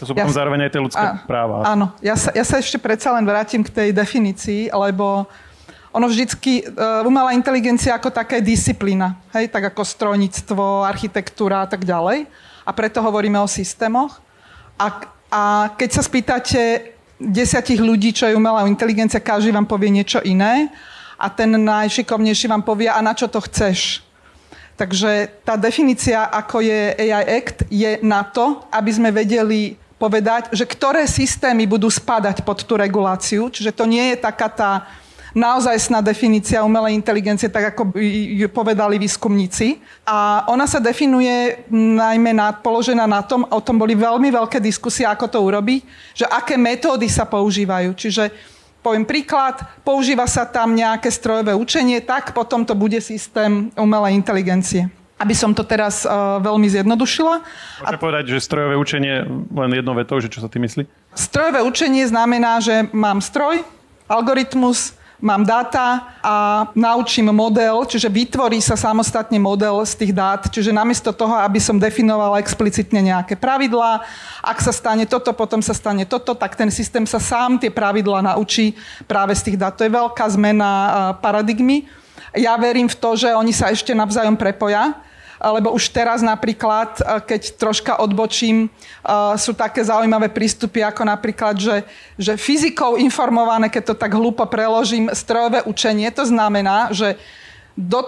To 0.00 0.04
sú 0.04 0.12
potom 0.12 0.28
ja, 0.28 0.36
zároveň 0.40 0.68
aj 0.68 0.72
tie 0.76 0.82
ľudské 0.84 1.06
a, 1.08 1.20
práva. 1.24 1.64
Áno. 1.64 1.96
Ja 2.04 2.20
sa, 2.20 2.32
ja 2.36 2.44
sa 2.44 2.60
ešte 2.60 2.76
predsa 2.76 3.16
len 3.16 3.24
vrátim 3.24 3.64
k 3.64 3.72
tej 3.72 3.88
definícii, 3.96 4.72
lebo 4.72 5.24
ono 5.88 6.04
vždycky, 6.04 6.68
uh, 6.68 7.00
umelá 7.08 7.32
inteligencia 7.32 7.96
ako 7.96 8.12
taká 8.12 8.44
disciplína, 8.44 9.16
hej, 9.32 9.48
tak 9.48 9.72
ako 9.72 9.88
strojníctvo, 9.88 10.84
architektúra 10.84 11.64
a 11.64 11.68
tak 11.68 11.88
ďalej. 11.88 12.28
A 12.68 12.70
preto 12.76 13.00
hovoríme 13.00 13.40
o 13.40 13.48
systémoch. 13.48 14.20
A 14.76 15.16
a 15.28 15.72
keď 15.76 15.90
sa 15.92 16.02
spýtate 16.02 16.92
desiatich 17.20 17.82
ľudí, 17.82 18.14
čo 18.14 18.30
je 18.30 18.38
umelá 18.38 18.64
inteligencia, 18.64 19.20
každý 19.20 19.52
vám 19.52 19.66
povie 19.66 19.90
niečo 19.90 20.22
iné. 20.24 20.70
a 21.18 21.26
ten 21.26 21.50
najšikovnejší 21.50 22.46
vám 22.46 22.62
povie, 22.62 22.86
a 22.86 23.02
na 23.02 23.10
čo 23.10 23.26
to 23.26 23.42
chceš. 23.42 24.06
Takže 24.78 25.42
tá 25.42 25.58
definícia, 25.58 26.30
ako 26.30 26.62
je 26.62 26.94
AI 26.94 27.42
Act, 27.42 27.66
je 27.66 27.98
na 28.06 28.22
to, 28.22 28.62
aby 28.70 28.90
sme 28.94 29.10
vedeli 29.10 29.74
povedať, 29.98 30.54
že 30.54 30.62
ktoré 30.62 31.02
systémy 31.10 31.66
budú 31.66 31.90
spadať 31.90 32.46
pod 32.46 32.62
tú 32.62 32.78
reguláciu. 32.78 33.50
Čiže 33.50 33.74
to 33.74 33.90
nie 33.90 34.14
je 34.14 34.16
taká 34.22 34.46
tá 34.46 34.86
naozajstná 35.36 36.00
definícia 36.00 36.64
umelej 36.64 36.96
inteligencie, 36.96 37.52
tak 37.52 37.76
ako 37.76 37.92
povedali 38.52 38.96
výskumníci. 38.96 39.80
A 40.08 40.48
ona 40.48 40.64
sa 40.64 40.80
definuje 40.80 41.64
najmä 41.72 42.32
na, 42.32 42.52
položená 42.52 43.04
na 43.04 43.20
tom, 43.20 43.44
o 43.48 43.60
tom 43.60 43.76
boli 43.76 43.92
veľmi 43.92 44.32
veľké 44.32 44.60
diskusie, 44.62 45.04
ako 45.04 45.26
to 45.28 45.38
urobiť, 45.40 45.80
že 46.16 46.24
aké 46.24 46.56
metódy 46.56 47.08
sa 47.08 47.28
používajú. 47.28 47.92
Čiže 47.92 48.32
poviem 48.80 49.04
príklad, 49.04 49.60
používa 49.84 50.24
sa 50.24 50.48
tam 50.48 50.72
nejaké 50.72 51.12
strojové 51.12 51.52
učenie, 51.52 52.00
tak 52.00 52.32
potom 52.32 52.64
to 52.64 52.72
bude 52.72 52.96
systém 53.04 53.68
umelej 53.76 54.16
inteligencie. 54.16 54.88
Aby 55.18 55.34
som 55.34 55.50
to 55.50 55.66
teraz 55.66 56.06
uh, 56.06 56.38
veľmi 56.38 56.70
zjednodušila. 56.70 57.42
Môžeme 57.82 57.98
a... 57.98 58.04
povedať, 58.06 58.30
že 58.30 58.38
strojové 58.38 58.78
učenie, 58.78 59.26
len 59.50 59.70
jedno 59.74 59.90
vetou, 59.98 60.22
že 60.22 60.30
čo 60.30 60.38
sa 60.38 60.46
ty 60.46 60.62
myslí? 60.62 60.86
Strojové 61.10 61.58
učenie 61.66 62.06
znamená, 62.06 62.62
že 62.62 62.86
mám 62.94 63.18
stroj, 63.18 63.66
algoritmus, 64.06 64.94
mám 65.18 65.42
dáta 65.42 66.14
a 66.22 66.34
naučím 66.74 67.34
model, 67.34 67.82
čiže 67.86 68.06
vytvorí 68.06 68.62
sa 68.62 68.78
samostatne 68.78 69.38
model 69.38 69.82
z 69.82 69.94
tých 69.98 70.12
dát. 70.14 70.46
Čiže 70.46 70.70
namiesto 70.70 71.10
toho, 71.10 71.34
aby 71.34 71.58
som 71.58 71.78
definovala 71.78 72.38
explicitne 72.38 73.02
nejaké 73.02 73.34
pravidlá, 73.34 74.06
ak 74.42 74.58
sa 74.62 74.70
stane 74.70 75.04
toto, 75.10 75.34
potom 75.34 75.58
sa 75.58 75.74
stane 75.74 76.06
toto, 76.06 76.38
tak 76.38 76.54
ten 76.54 76.70
systém 76.70 77.02
sa 77.02 77.18
sám 77.18 77.58
tie 77.58 77.70
pravidlá 77.70 78.22
naučí 78.22 78.78
práve 79.10 79.34
z 79.34 79.50
tých 79.50 79.56
dát. 79.58 79.74
To 79.74 79.82
je 79.82 79.90
veľká 79.90 80.24
zmena 80.30 80.70
paradigmy. 81.18 81.90
Ja 82.38 82.54
verím 82.54 82.86
v 82.86 82.98
to, 82.98 83.18
že 83.18 83.34
oni 83.34 83.50
sa 83.50 83.74
ešte 83.74 83.96
navzájom 83.96 84.38
prepoja 84.38 84.94
lebo 85.38 85.70
už 85.70 85.94
teraz 85.94 86.20
napríklad, 86.20 86.98
e, 86.98 87.02
keď 87.22 87.42
troška 87.54 87.92
odbočím, 88.02 88.66
e, 88.66 88.68
sú 89.38 89.54
také 89.54 89.86
zaujímavé 89.86 90.28
prístupy, 90.28 90.82
ako 90.82 91.06
napríklad, 91.06 91.54
že, 91.58 91.86
že 92.18 92.34
fyzikou 92.34 92.98
informované, 92.98 93.70
keď 93.70 93.94
to 93.94 93.94
tak 93.94 94.12
hlúpo 94.14 94.42
preložím, 94.50 95.10
strojové 95.14 95.62
učenie, 95.62 96.10
to 96.10 96.26
znamená, 96.26 96.90
že 96.90 97.14
do 97.78 98.02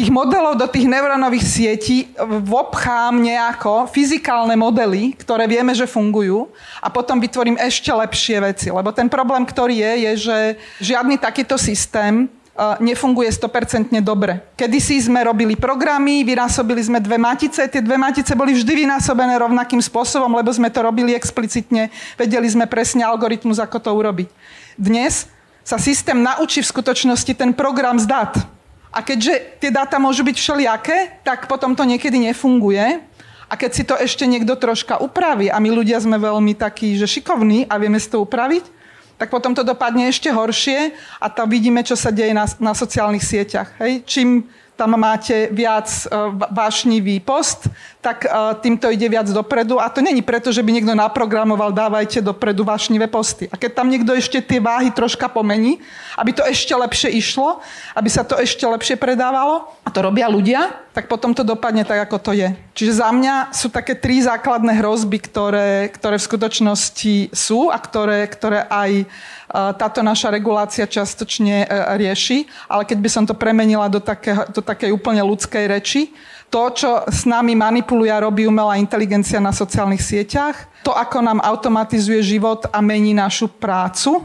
tých 0.00 0.08
modelov, 0.08 0.56
do 0.56 0.70
tých 0.70 0.86
neurónových 0.88 1.44
sietí 1.44 2.08
vobchám 2.46 3.20
nejako 3.20 3.90
fyzikálne 3.90 4.56
modely, 4.56 5.12
ktoré 5.18 5.44
vieme, 5.44 5.76
že 5.76 5.90
fungujú 5.90 6.48
a 6.80 6.88
potom 6.88 7.20
vytvorím 7.20 7.60
ešte 7.60 7.92
lepšie 7.92 8.38
veci. 8.40 8.68
Lebo 8.72 8.94
ten 8.96 9.12
problém, 9.12 9.44
ktorý 9.44 9.76
je, 9.76 9.92
je, 9.92 10.12
že 10.30 10.38
žiadny 10.80 11.20
takýto 11.20 11.60
systém 11.60 12.32
nefunguje 12.58 13.30
100% 13.32 13.88
dobre. 14.04 14.44
Kedysi 14.58 15.00
sme 15.00 15.24
robili 15.24 15.56
programy, 15.56 16.26
vynásobili 16.26 16.82
sme 16.84 16.98
dve 17.00 17.16
matice, 17.16 17.64
tie 17.70 17.80
dve 17.80 17.96
matice 17.96 18.36
boli 18.36 18.52
vždy 18.52 18.84
vynásobené 18.84 19.38
rovnakým 19.40 19.80
spôsobom, 19.80 20.28
lebo 20.36 20.52
sme 20.52 20.68
to 20.68 20.84
robili 20.84 21.16
explicitne, 21.16 21.88
vedeli 22.20 22.48
sme 22.50 22.68
presne 22.68 23.06
algoritmus, 23.06 23.62
ako 23.62 23.78
to 23.80 23.90
urobiť. 23.94 24.28
Dnes 24.76 25.30
sa 25.64 25.80
systém 25.80 26.18
naučí 26.20 26.60
v 26.60 26.70
skutočnosti 26.72 27.32
ten 27.32 27.54
program 27.56 27.96
z 27.96 28.06
dát. 28.08 28.34
A 28.90 29.06
keďže 29.06 29.62
tie 29.62 29.70
dáta 29.70 30.02
môžu 30.02 30.26
byť 30.26 30.36
všelijaké, 30.36 31.22
tak 31.22 31.46
potom 31.46 31.78
to 31.78 31.86
niekedy 31.86 32.18
nefunguje. 32.18 32.98
A 33.50 33.54
keď 33.54 33.70
si 33.70 33.82
to 33.86 33.94
ešte 33.94 34.26
niekto 34.26 34.58
troška 34.58 34.98
upraví, 34.98 35.46
a 35.46 35.62
my 35.62 35.70
ľudia 35.70 36.02
sme 36.02 36.18
veľmi 36.18 36.58
takí, 36.58 36.98
že 36.98 37.06
šikovní 37.06 37.70
a 37.70 37.78
vieme 37.78 37.98
si 38.02 38.10
to 38.10 38.22
upraviť, 38.22 38.79
tak 39.20 39.28
potom 39.28 39.52
to 39.52 39.60
dopadne 39.60 40.08
ešte 40.08 40.32
horšie 40.32 40.96
a 41.20 41.28
tam 41.28 41.52
vidíme, 41.52 41.84
čo 41.84 41.92
sa 41.92 42.08
deje 42.08 42.32
na, 42.32 42.48
na 42.56 42.72
sociálnych 42.72 43.20
sieťach. 43.20 43.76
Hej? 43.76 44.08
Čím 44.08 44.48
tam 44.80 44.96
máte 44.96 45.52
viac 45.52 45.92
uh, 46.08 46.32
vášnivý 46.48 47.20
post, 47.20 47.68
tak 48.00 48.24
uh, 48.24 48.56
týmto 48.56 48.88
ide 48.88 49.04
viac 49.12 49.28
dopredu. 49.28 49.76
A 49.76 49.92
to 49.92 50.00
není 50.00 50.24
preto, 50.24 50.48
že 50.48 50.64
by 50.64 50.72
niekto 50.72 50.96
naprogramoval, 50.96 51.68
dávajte 51.68 52.24
dopredu 52.24 52.64
vášnivé 52.64 53.04
posty. 53.04 53.44
A 53.52 53.60
keď 53.60 53.76
tam 53.76 53.92
niekto 53.92 54.16
ešte 54.16 54.40
tie 54.40 54.56
váhy 54.56 54.88
troška 54.88 55.28
pomení, 55.28 55.76
aby 56.16 56.32
to 56.32 56.40
ešte 56.40 56.72
lepšie 56.72 57.12
išlo, 57.12 57.60
aby 57.92 58.08
sa 58.08 58.24
to 58.24 58.40
ešte 58.40 58.64
lepšie 58.64 58.96
predávalo, 58.96 59.68
a 59.84 59.92
to 59.92 60.00
robia 60.00 60.32
ľudia, 60.32 60.80
tak 60.96 61.12
potom 61.12 61.36
to 61.36 61.44
dopadne 61.44 61.84
tak, 61.84 62.08
ako 62.08 62.16
to 62.18 62.32
je. 62.32 62.48
Čiže 62.72 63.04
za 63.04 63.12
mňa 63.12 63.52
sú 63.52 63.68
také 63.68 63.92
tri 63.92 64.24
základné 64.24 64.80
hrozby, 64.80 65.20
ktoré, 65.20 65.92
ktoré 65.92 66.16
v 66.16 66.28
skutočnosti 66.28 67.36
sú 67.36 67.68
a 67.68 67.76
ktoré, 67.76 68.24
ktoré 68.26 68.64
aj 68.64 69.04
táto 69.50 70.00
naša 70.00 70.30
regulácia 70.30 70.86
častočne 70.86 71.66
e, 71.66 71.68
rieši, 71.98 72.46
ale 72.70 72.86
keď 72.86 72.98
by 73.02 73.10
som 73.10 73.24
to 73.26 73.34
premenila 73.34 73.90
do, 73.90 73.98
také, 73.98 74.30
do 74.54 74.62
takej 74.62 74.94
úplne 74.94 75.26
ľudskej 75.26 75.66
reči, 75.66 76.14
to, 76.50 76.62
čo 76.74 76.90
s 77.06 77.24
nami 77.24 77.54
manipuluje 77.54 78.10
a 78.10 78.26
robí 78.26 78.44
umelá 78.44 78.74
inteligencia 78.76 79.38
na 79.38 79.54
sociálnych 79.54 80.02
sieťach, 80.02 80.66
to, 80.82 80.90
ako 80.90 81.22
nám 81.22 81.38
automatizuje 81.38 82.18
život 82.36 82.66
a 82.74 82.82
mení 82.82 83.14
našu 83.14 83.46
prácu 83.46 84.18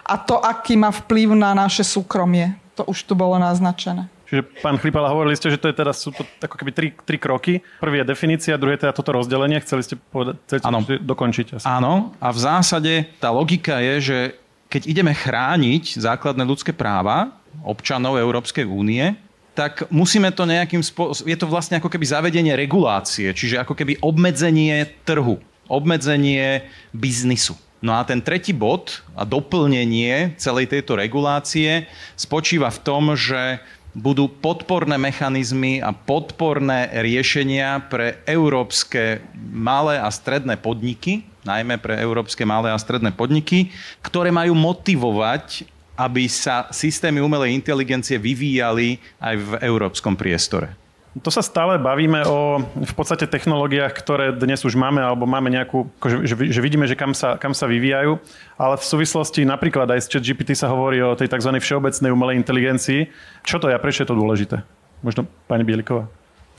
a 0.00 0.16
to, 0.16 0.40
aký 0.40 0.74
má 0.74 0.88
vplyv 0.88 1.36
na 1.36 1.52
naše 1.52 1.84
súkromie. 1.84 2.56
To 2.80 2.88
už 2.88 3.04
tu 3.04 3.12
bolo 3.12 3.36
naznačené. 3.36 4.08
Čiže 4.26 4.42
pán 4.58 4.74
Chlipala, 4.82 5.14
hovorili 5.14 5.38
ste, 5.38 5.54
že 5.54 5.60
to 5.60 5.70
je 5.70 5.76
teraz 5.76 6.02
sú 6.02 6.10
to 6.10 6.26
ako 6.42 6.58
keby 6.58 6.70
tri, 6.74 6.88
tri 7.06 7.14
kroky. 7.14 7.62
Prvý 7.78 8.02
je 8.02 8.10
definícia, 8.10 8.58
druhý 8.58 8.74
je 8.74 8.82
teda 8.88 8.94
toto 8.96 9.14
rozdelenie. 9.14 9.62
Chceli 9.62 9.86
ste 9.86 9.94
povedať, 9.94 10.34
chceli 10.50 10.98
dokončiť? 10.98 11.46
Asi. 11.62 11.64
Áno, 11.64 12.10
a 12.18 12.34
v 12.34 12.38
zásade 12.42 12.92
tá 13.22 13.30
logika 13.30 13.78
je, 13.78 13.94
že 14.02 14.18
keď 14.66 14.82
ideme 14.90 15.14
chrániť 15.14 16.02
základné 16.02 16.42
ľudské 16.42 16.74
práva 16.74 17.38
občanov 17.62 18.18
Európskej 18.18 18.66
únie, 18.66 19.14
tak 19.56 19.88
musíme 19.88 20.28
to 20.36 20.44
nejakým 20.44 20.84
spôsobom... 20.84 21.24
Je 21.24 21.40
to 21.40 21.48
vlastne 21.48 21.80
ako 21.80 21.88
keby 21.88 22.04
zavedenie 22.04 22.52
regulácie, 22.52 23.32
čiže 23.32 23.56
ako 23.56 23.72
keby 23.72 23.96
obmedzenie 24.04 24.84
trhu, 25.08 25.40
obmedzenie 25.66 26.68
biznisu. 26.92 27.56
No 27.80 27.96
a 27.96 28.04
ten 28.04 28.20
tretí 28.20 28.52
bod 28.52 29.00
a 29.16 29.24
doplnenie 29.24 30.36
celej 30.36 30.68
tejto 30.68 31.00
regulácie 31.00 31.88
spočíva 32.20 32.68
v 32.68 32.82
tom, 32.84 33.16
že 33.16 33.64
budú 33.96 34.28
podporné 34.28 35.00
mechanizmy 35.00 35.80
a 35.80 35.88
podporné 35.88 36.92
riešenia 37.00 37.80
pre 37.88 38.20
európske 38.28 39.24
malé 39.40 39.96
a 39.96 40.12
stredné 40.12 40.60
podniky, 40.60 41.24
najmä 41.48 41.80
pre 41.80 41.96
európske 41.96 42.44
malé 42.44 42.68
a 42.68 42.76
stredné 42.76 43.16
podniky, 43.16 43.72
ktoré 44.04 44.28
majú 44.28 44.52
motivovať, 44.52 45.64
aby 45.96 46.28
sa 46.28 46.68
systémy 46.68 47.24
umelej 47.24 47.56
inteligencie 47.56 48.20
vyvíjali 48.20 49.00
aj 49.18 49.34
v 49.34 49.50
európskom 49.64 50.14
priestore. 50.14 50.76
To 51.24 51.32
sa 51.32 51.40
stále 51.40 51.80
bavíme 51.80 52.28
o 52.28 52.60
v 52.60 52.92
podstate 52.92 53.24
technológiách, 53.24 53.88
ktoré 53.96 54.36
dnes 54.36 54.60
už 54.60 54.76
máme, 54.76 55.00
alebo 55.00 55.24
máme 55.24 55.48
nejakú, 55.48 55.88
že, 56.04 56.52
že 56.52 56.60
vidíme, 56.60 56.84
že 56.84 56.92
kam 56.92 57.16
sa, 57.16 57.40
kam 57.40 57.56
sa 57.56 57.64
vyvíjajú, 57.64 58.20
ale 58.60 58.74
v 58.76 58.84
súvislosti 58.84 59.48
napríklad 59.48 59.88
aj 59.88 60.04
s 60.04 60.10
ChatGPT 60.12 60.52
sa 60.52 60.68
hovorí 60.68 61.00
o 61.00 61.16
tej 61.16 61.32
tzv. 61.32 61.56
všeobecnej 61.56 62.12
umelej 62.12 62.36
inteligencii. 62.36 63.08
Čo 63.48 63.56
to 63.56 63.72
je 63.72 63.74
a 63.76 63.80
prečo 63.80 64.04
je 64.04 64.12
to 64.12 64.20
dôležité? 64.20 64.60
Možno 65.00 65.24
pani 65.48 65.64
Bieliková. 65.64 66.04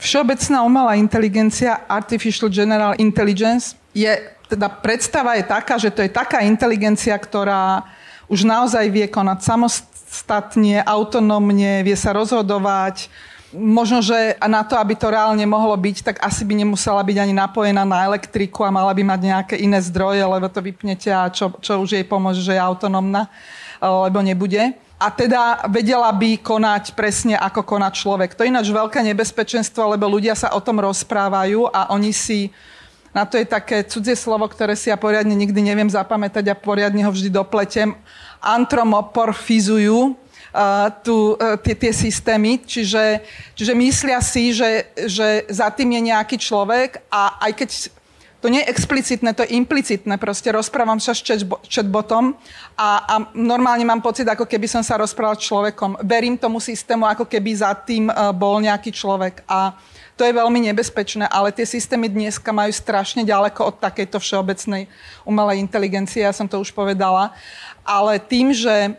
Všeobecná 0.02 0.66
umelá 0.66 0.98
inteligencia, 0.98 1.86
Artificial 1.86 2.50
General 2.50 2.98
Intelligence, 2.98 3.78
je, 3.94 4.10
teda 4.50 4.66
predstava 4.82 5.38
je 5.38 5.46
taká, 5.46 5.74
že 5.78 5.94
to 5.94 6.02
je 6.02 6.10
taká 6.10 6.42
inteligencia, 6.42 7.14
ktorá 7.14 7.86
už 8.28 8.44
naozaj 8.44 8.84
vie 8.92 9.08
konať 9.08 9.38
samostatne, 9.40 10.84
autonómne, 10.84 11.82
vie 11.82 11.96
sa 11.96 12.12
rozhodovať, 12.12 13.08
možno, 13.52 14.04
že 14.04 14.36
na 14.44 14.60
to, 14.64 14.76
aby 14.76 14.92
to 14.92 15.08
reálne 15.08 15.44
mohlo 15.48 15.72
byť, 15.72 15.96
tak 16.04 16.16
asi 16.20 16.44
by 16.44 16.60
nemusela 16.60 17.00
byť 17.00 17.16
ani 17.16 17.34
napojená 17.34 17.84
na 17.84 18.04
elektriku 18.04 18.64
a 18.64 18.74
mala 18.74 18.92
by 18.92 19.02
mať 19.04 19.20
nejaké 19.24 19.54
iné 19.56 19.80
zdroje, 19.80 20.20
lebo 20.20 20.46
to 20.52 20.60
vypnete 20.60 21.08
a 21.08 21.32
čo, 21.32 21.56
čo 21.60 21.80
už 21.80 21.96
jej 21.96 22.04
pomôže, 22.04 22.44
že 22.44 22.56
je 22.56 22.60
autonómna, 22.60 23.32
lebo 23.80 24.20
nebude. 24.20 24.76
A 24.98 25.14
teda 25.14 25.62
vedela 25.70 26.10
by 26.10 26.42
konať 26.42 26.98
presne 26.98 27.38
ako 27.38 27.62
koná 27.62 27.88
človek. 27.94 28.34
To 28.34 28.42
je 28.42 28.50
ináč 28.50 28.66
veľké 28.74 28.98
nebezpečenstvo, 29.06 29.94
lebo 29.94 30.10
ľudia 30.10 30.34
sa 30.34 30.52
o 30.52 30.60
tom 30.60 30.82
rozprávajú 30.82 31.70
a 31.70 31.94
oni 31.94 32.10
si 32.10 32.50
na 33.18 33.26
to 33.26 33.34
je 33.34 33.46
také 33.50 33.82
cudzie 33.82 34.14
slovo, 34.14 34.46
ktoré 34.46 34.78
si 34.78 34.94
ja 34.94 34.94
poriadne 34.94 35.34
nikdy 35.34 35.58
neviem 35.58 35.90
zapamätať 35.90 36.54
a 36.54 36.54
poriadne 36.54 37.02
ho 37.02 37.10
vždy 37.10 37.34
dopletem. 37.34 37.98
Antromorfizujú, 38.38 40.14
tu, 41.02 41.36
e, 41.36 41.56
tie, 41.60 41.74
tie 41.74 41.92
systémy, 41.92 42.62
čiže, 42.62 43.20
čiže 43.52 43.72
myslia 43.74 44.22
si, 44.22 44.54
že, 44.54 44.86
že 44.96 45.44
za 45.50 45.68
tým 45.74 45.98
je 45.98 46.00
nejaký 46.14 46.36
človek 46.38 47.02
a 47.10 47.36
aj 47.42 47.52
keď 47.58 47.70
to 48.38 48.46
nie 48.46 48.62
je 48.62 48.70
explicitné, 48.70 49.34
to 49.34 49.42
je 49.42 49.58
implicitné. 49.58 50.14
Proste 50.14 50.54
rozprávam 50.54 51.02
sa 51.02 51.10
s 51.10 51.26
chatbotom 51.66 52.38
a, 52.78 53.02
a 53.02 53.14
normálne 53.34 53.82
mám 53.82 53.98
pocit, 53.98 54.30
ako 54.30 54.46
keby 54.46 54.70
som 54.70 54.78
sa 54.86 54.94
rozprával 54.94 55.34
s 55.34 55.46
človekom. 55.50 55.98
Verím 56.06 56.38
tomu 56.38 56.62
systému, 56.62 57.02
ako 57.10 57.26
keby 57.26 57.50
za 57.58 57.74
tým 57.74 58.06
e, 58.06 58.14
bol 58.30 58.62
nejaký 58.62 58.94
človek. 58.94 59.42
A 59.50 59.74
to 60.18 60.26
je 60.26 60.34
veľmi 60.34 60.66
nebezpečné, 60.66 61.30
ale 61.30 61.54
tie 61.54 61.62
systémy 61.62 62.10
dneska 62.10 62.50
majú 62.50 62.74
strašne 62.74 63.22
ďaleko 63.22 63.70
od 63.70 63.76
takejto 63.78 64.18
všeobecnej 64.18 64.90
umelej 65.22 65.62
inteligencie, 65.62 66.26
ja 66.26 66.34
som 66.34 66.50
to 66.50 66.58
už 66.58 66.74
povedala. 66.74 67.30
Ale 67.86 68.18
tým, 68.18 68.50
že 68.50 68.98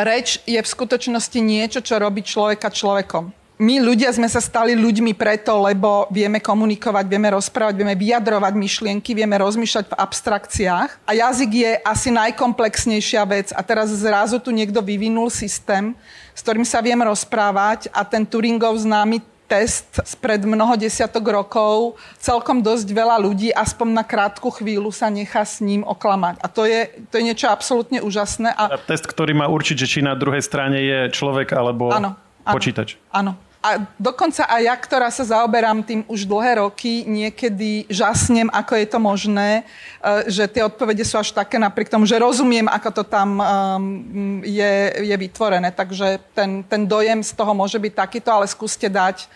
reč 0.00 0.40
je 0.48 0.56
v 0.56 0.72
skutočnosti 0.72 1.36
niečo, 1.36 1.84
čo 1.84 2.00
robí 2.00 2.24
človeka 2.24 2.72
človekom. 2.72 3.28
My 3.56 3.80
ľudia 3.80 4.12
sme 4.12 4.28
sa 4.28 4.36
stali 4.36 4.76
ľuďmi 4.76 5.16
preto, 5.16 5.56
lebo 5.64 6.04
vieme 6.12 6.44
komunikovať, 6.44 7.08
vieme 7.08 7.32
rozprávať, 7.32 7.80
vieme 7.80 7.96
vyjadrovať 7.96 8.52
myšlienky, 8.52 9.16
vieme 9.16 9.32
rozmýšľať 9.40 9.84
v 9.88 9.96
abstrakciách. 9.96 10.90
A 11.08 11.10
jazyk 11.16 11.50
je 11.64 11.72
asi 11.80 12.12
najkomplexnejšia 12.12 13.24
vec. 13.24 13.56
A 13.56 13.64
teraz 13.64 13.88
zrazu 13.96 14.36
tu 14.44 14.52
niekto 14.52 14.84
vyvinul 14.84 15.32
systém, 15.32 15.96
s 16.36 16.44
ktorým 16.44 16.68
sa 16.68 16.84
viem 16.84 17.00
rozprávať 17.00 17.88
a 17.96 18.04
ten 18.04 18.28
Turingov 18.28 18.76
známy 18.76 19.24
test 19.46 20.02
spred 20.02 20.42
mnoho 20.42 20.74
desiatok 20.74 21.22
rokov 21.30 21.94
celkom 22.18 22.60
dosť 22.60 22.86
veľa 22.90 23.16
ľudí 23.22 23.54
aspoň 23.54 23.88
na 23.94 24.04
krátku 24.04 24.50
chvíľu 24.50 24.90
sa 24.90 25.06
nechá 25.06 25.46
s 25.46 25.62
ním 25.62 25.86
oklamať. 25.86 26.42
A 26.42 26.46
to 26.50 26.66
je, 26.66 26.90
to 27.08 27.18
je 27.18 27.24
niečo 27.24 27.46
absolútne 27.46 28.02
úžasné. 28.02 28.52
A... 28.52 28.74
a 28.74 28.78
test, 28.78 29.06
ktorý 29.06 29.32
má 29.38 29.46
určiť, 29.46 29.76
že 29.78 29.86
či 29.86 29.98
na 30.02 30.18
druhej 30.18 30.42
strane 30.42 30.82
je 30.82 30.98
človek 31.14 31.54
alebo 31.54 31.94
ano, 31.94 32.18
počítač. 32.44 32.98
Áno. 33.14 33.38
A 33.64 33.82
dokonca 33.98 34.46
aj 34.46 34.62
ja, 34.62 34.74
ktorá 34.78 35.08
sa 35.10 35.26
zaoberám 35.26 35.82
tým 35.82 36.06
už 36.06 36.28
dlhé 36.28 36.62
roky, 36.62 37.02
niekedy 37.02 37.88
žasnem, 37.90 38.46
ako 38.52 38.72
je 38.78 38.86
to 38.86 38.98
možné, 39.02 39.50
e, 39.58 40.30
že 40.30 40.46
tie 40.46 40.62
odpovede 40.62 41.02
sú 41.02 41.18
až 41.18 41.34
také 41.34 41.58
napriek 41.58 41.90
tomu, 41.90 42.06
že 42.06 42.20
rozumiem, 42.20 42.70
ako 42.70 43.02
to 43.02 43.04
tam 43.08 43.40
um, 43.40 43.44
je, 44.46 45.02
je 45.02 45.16
vytvorené. 45.16 45.74
Takže 45.74 46.22
ten, 46.30 46.62
ten 46.62 46.86
dojem 46.86 47.24
z 47.26 47.32
toho 47.34 47.56
môže 47.56 47.80
byť 47.80 47.92
takýto, 47.96 48.30
ale 48.30 48.46
skúste 48.46 48.86
dať 48.86 49.26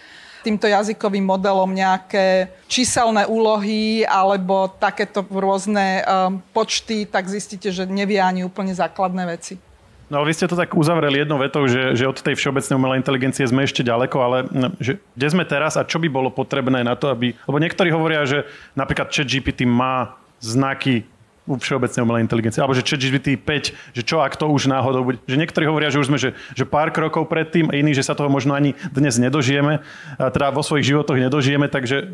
týmto 0.40 0.64
jazykovým 0.64 1.24
modelom 1.24 1.68
nejaké 1.68 2.48
číselné 2.64 3.28
úlohy 3.28 4.08
alebo 4.08 4.72
takéto 4.72 5.20
rôzne 5.28 6.00
um, 6.00 6.40
počty, 6.56 7.04
tak 7.04 7.28
zistíte, 7.28 7.68
že 7.68 7.84
nevie 7.84 8.20
ani 8.20 8.44
úplne 8.44 8.72
základné 8.72 9.24
veci. 9.28 9.69
No 10.10 10.18
ale 10.18 10.34
vy 10.34 10.34
ste 10.34 10.50
to 10.50 10.58
tak 10.58 10.74
uzavreli 10.74 11.22
jednou 11.22 11.38
vetou, 11.38 11.70
že, 11.70 11.94
že 11.94 12.10
od 12.10 12.18
tej 12.18 12.34
všeobecnej 12.34 12.74
umelej 12.74 12.98
inteligencie 12.98 13.46
sme 13.46 13.62
ešte 13.62 13.86
ďaleko, 13.86 14.16
ale 14.18 14.36
no, 14.50 14.74
že, 14.82 14.98
kde 15.14 15.26
sme 15.30 15.46
teraz 15.46 15.78
a 15.78 15.86
čo 15.86 16.02
by 16.02 16.10
bolo 16.10 16.34
potrebné 16.34 16.82
na 16.82 16.98
to, 16.98 17.14
aby... 17.14 17.38
Lebo 17.46 17.62
niektorí 17.62 17.94
hovoria, 17.94 18.26
že 18.26 18.42
napríklad 18.74 19.14
ChatGPT 19.14 19.70
má 19.70 20.18
znaky 20.42 21.06
u 21.46 21.56
všeobecnej 21.56 22.02
umelej 22.02 22.26
inteligencie, 22.26 22.58
alebo 22.58 22.74
že 22.74 22.82
ChatGPT 22.82 23.38
5, 23.38 23.96
že 23.96 24.02
čo 24.02 24.18
ak 24.18 24.34
to 24.34 24.50
už 24.50 24.66
náhodou 24.66 25.06
bude. 25.06 25.18
Že 25.30 25.46
niektorí 25.46 25.64
hovoria, 25.66 25.94
že 25.94 26.02
už 26.02 26.10
sme 26.10 26.18
že, 26.18 26.34
že 26.58 26.66
pár 26.66 26.90
krokov 26.90 27.30
predtým 27.30 27.70
a 27.70 27.78
iní, 27.78 27.94
že 27.94 28.06
sa 28.06 28.18
toho 28.18 28.30
možno 28.30 28.54
ani 28.54 28.74
dnes 28.90 29.18
nedožijeme, 29.18 29.82
a 30.18 30.30
teda 30.30 30.50
vo 30.50 30.62
svojich 30.62 30.90
životoch 30.90 31.18
nedožijeme, 31.18 31.66
takže 31.66 32.10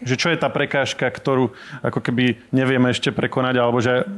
že 0.00 0.16
čo 0.16 0.32
je 0.32 0.40
tá 0.40 0.48
prekážka, 0.48 1.08
ktorú 1.08 1.52
ako 1.84 2.00
keby 2.00 2.40
nevieme 2.50 2.88
ešte 2.88 3.12
prekonať, 3.12 3.54
alebo 3.60 3.78
že 3.84 4.08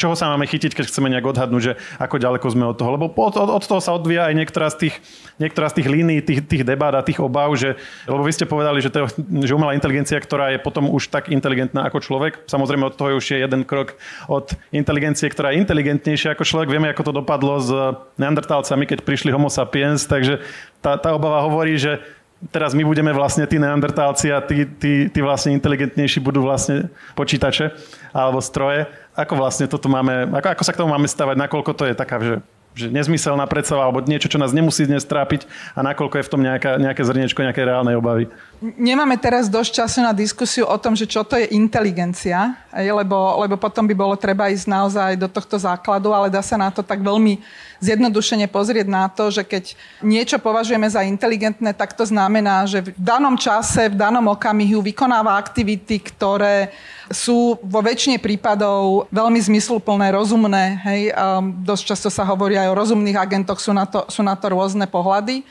čoho 0.00 0.16
sa 0.16 0.32
máme 0.32 0.48
chytiť, 0.48 0.72
keď 0.74 0.84
chceme 0.88 1.12
nejak 1.12 1.30
odhadnúť, 1.30 1.62
že 1.62 1.72
ako 2.00 2.16
ďaleko 2.16 2.46
sme 2.50 2.64
od 2.66 2.76
toho. 2.76 2.96
Lebo 2.96 3.12
od, 3.12 3.36
od, 3.36 3.62
toho 3.62 3.78
sa 3.78 3.94
odvíja 3.94 4.26
aj 4.26 4.34
niektorá 4.34 4.66
z 4.72 4.88
tých, 4.88 4.94
niektorá 5.38 5.68
z 5.70 5.82
tých 5.82 5.88
línií, 5.88 6.18
tých, 6.24 6.40
tých 6.44 6.64
debát 6.64 6.96
a 6.96 7.04
tých 7.04 7.20
obav, 7.20 7.52
že, 7.54 7.76
lebo 8.08 8.24
vy 8.24 8.32
ste 8.34 8.48
povedali, 8.48 8.80
že, 8.82 8.90
to, 8.90 9.06
že 9.44 9.52
umelá 9.54 9.76
inteligencia, 9.76 10.18
ktorá 10.18 10.50
je 10.56 10.58
potom 10.58 10.90
už 10.90 11.12
tak 11.12 11.28
inteligentná 11.28 11.86
ako 11.86 12.02
človek, 12.02 12.48
samozrejme 12.48 12.88
od 12.88 12.96
toho 12.96 13.20
už 13.20 13.36
je 13.36 13.38
jeden 13.44 13.62
krok 13.62 13.94
od 14.26 14.56
inteligencie, 14.74 15.28
ktorá 15.30 15.52
je 15.52 15.62
inteligentnejšia 15.62 16.34
ako 16.34 16.44
človek. 16.48 16.72
Vieme, 16.72 16.90
ako 16.90 17.12
to 17.12 17.18
dopadlo 17.22 17.60
s 17.60 17.70
neandertálcami, 18.18 18.88
keď 18.88 19.04
prišli 19.04 19.30
homo 19.30 19.52
sapiens, 19.52 20.08
takže 20.08 20.42
tá, 20.80 20.96
tá 20.96 21.12
obava 21.12 21.44
hovorí, 21.44 21.76
že 21.76 22.00
teraz 22.48 22.72
my 22.72 22.80
budeme 22.88 23.12
vlastne 23.12 23.44
tí 23.44 23.60
neandertálci 23.60 24.32
a 24.32 24.40
tí, 24.40 24.64
tí, 24.64 25.12
tí 25.12 25.20
vlastne 25.20 25.52
inteligentnejší 25.52 26.24
budú 26.24 26.40
vlastne 26.40 26.88
počítače 27.12 27.76
alebo 28.16 28.40
stroje. 28.40 28.88
Ako 29.12 29.36
vlastne 29.36 29.68
toto 29.68 29.92
máme, 29.92 30.32
ako, 30.32 30.48
ako 30.56 30.62
sa 30.64 30.72
k 30.72 30.80
tomu 30.80 30.96
máme 30.96 31.04
stavať, 31.04 31.36
nakoľko 31.36 31.72
to 31.76 31.84
je 31.84 31.94
taká, 31.94 32.16
že 32.20 32.34
že 32.70 32.86
nezmyselná 32.86 33.50
predstava 33.50 33.82
alebo 33.82 33.98
niečo, 34.06 34.30
čo 34.30 34.38
nás 34.38 34.54
nemusí 34.54 34.86
dnes 34.86 35.02
trápiť 35.02 35.46
a 35.74 35.82
nakoľko 35.82 36.22
je 36.22 36.26
v 36.26 36.30
tom 36.30 36.40
nejaká, 36.42 36.78
nejaké 36.78 37.02
zrniečko 37.02 37.42
nejaké 37.42 37.66
reálnej 37.66 37.98
obavy. 37.98 38.30
Nemáme 38.60 39.16
teraz 39.16 39.48
dosť 39.48 39.72
času 39.72 40.04
na 40.04 40.12
diskusiu 40.12 40.68
o 40.68 40.76
tom, 40.76 40.92
že 40.92 41.08
čo 41.08 41.24
to 41.24 41.32
je 41.32 41.48
inteligencia, 41.56 42.60
lebo, 42.76 43.40
lebo 43.40 43.56
potom 43.56 43.88
by 43.88 43.96
bolo 43.96 44.12
treba 44.20 44.52
ísť 44.52 44.68
naozaj 44.68 45.10
do 45.16 45.32
tohto 45.32 45.56
základu, 45.56 46.12
ale 46.12 46.28
dá 46.28 46.44
sa 46.44 46.60
na 46.60 46.68
to 46.68 46.84
tak 46.84 47.00
veľmi 47.00 47.40
zjednodušene 47.80 48.44
pozrieť 48.52 48.84
na 48.84 49.08
to, 49.08 49.32
že 49.32 49.48
keď 49.48 49.72
niečo 50.04 50.36
považujeme 50.36 50.84
za 50.84 51.00
inteligentné, 51.08 51.72
tak 51.72 51.96
to 51.96 52.04
znamená, 52.04 52.68
že 52.68 52.84
v 52.84 52.92
danom 53.00 53.32
čase, 53.40 53.88
v 53.88 53.96
danom 53.96 54.28
okamihu 54.28 54.84
vykonáva 54.84 55.40
aktivity, 55.40 55.96
ktoré 55.96 56.68
sú 57.08 57.56
vo 57.64 57.80
väčšine 57.80 58.20
prípadov 58.20 59.08
veľmi 59.08 59.40
zmysluplné, 59.40 60.12
rozumné. 60.12 60.84
Hej? 60.84 61.00
Um, 61.16 61.64
dosť 61.64 61.96
často 61.96 62.08
sa 62.12 62.28
hovorí 62.28 62.60
aj 62.60 62.68
o 62.68 62.76
rozumných 62.76 63.16
agentoch, 63.16 63.56
sú 63.56 63.72
na 63.72 63.88
to, 63.88 64.04
sú 64.12 64.20
na 64.20 64.36
to 64.36 64.52
rôzne 64.52 64.84
pohľady. 64.84 65.48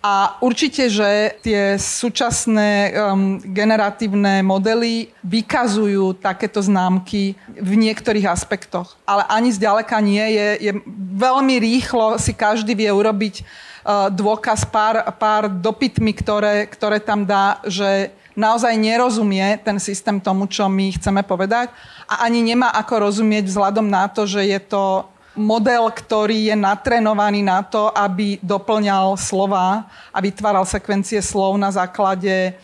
A 0.00 0.40
určite, 0.40 0.88
že 0.88 1.36
tie 1.44 1.76
súčasné 1.76 2.96
um, 2.96 3.36
generatívne 3.36 4.40
modely 4.40 5.12
vykazujú 5.20 6.16
takéto 6.16 6.64
známky 6.64 7.36
v 7.52 7.72
niektorých 7.76 8.24
aspektoch. 8.24 8.96
Ale 9.04 9.28
ani 9.28 9.52
zďaleka 9.52 10.00
nie 10.00 10.24
je, 10.24 10.48
je 10.56 10.72
veľmi 11.20 11.60
rýchlo 11.60 12.16
si 12.16 12.32
každý 12.32 12.72
vie 12.72 12.88
urobiť 12.88 13.44
uh, 13.44 14.08
dôkaz 14.08 14.64
pár, 14.72 15.04
pár 15.20 15.52
dopytmi, 15.52 16.16
ktoré, 16.16 16.64
ktoré 16.64 16.96
tam 16.96 17.28
dá, 17.28 17.60
že 17.68 18.16
naozaj 18.32 18.80
nerozumie 18.80 19.60
ten 19.60 19.76
systém 19.76 20.16
tomu, 20.16 20.48
čo 20.48 20.64
my 20.72 20.96
chceme 20.96 21.20
povedať 21.20 21.68
a 22.08 22.24
ani 22.24 22.40
nemá 22.40 22.72
ako 22.72 23.10
rozumieť 23.10 23.52
vzhľadom 23.52 23.84
na 23.84 24.08
to, 24.08 24.24
že 24.24 24.48
je 24.48 24.60
to 24.64 25.04
model, 25.38 25.90
ktorý 25.90 26.50
je 26.50 26.56
natrenovaný 26.58 27.46
na 27.46 27.62
to, 27.62 27.90
aby 27.94 28.38
doplňal 28.42 29.14
slova 29.14 29.86
a 30.10 30.18
vytváral 30.18 30.66
sekvencie 30.66 31.22
slov 31.22 31.54
na 31.54 31.70
základe 31.70 32.58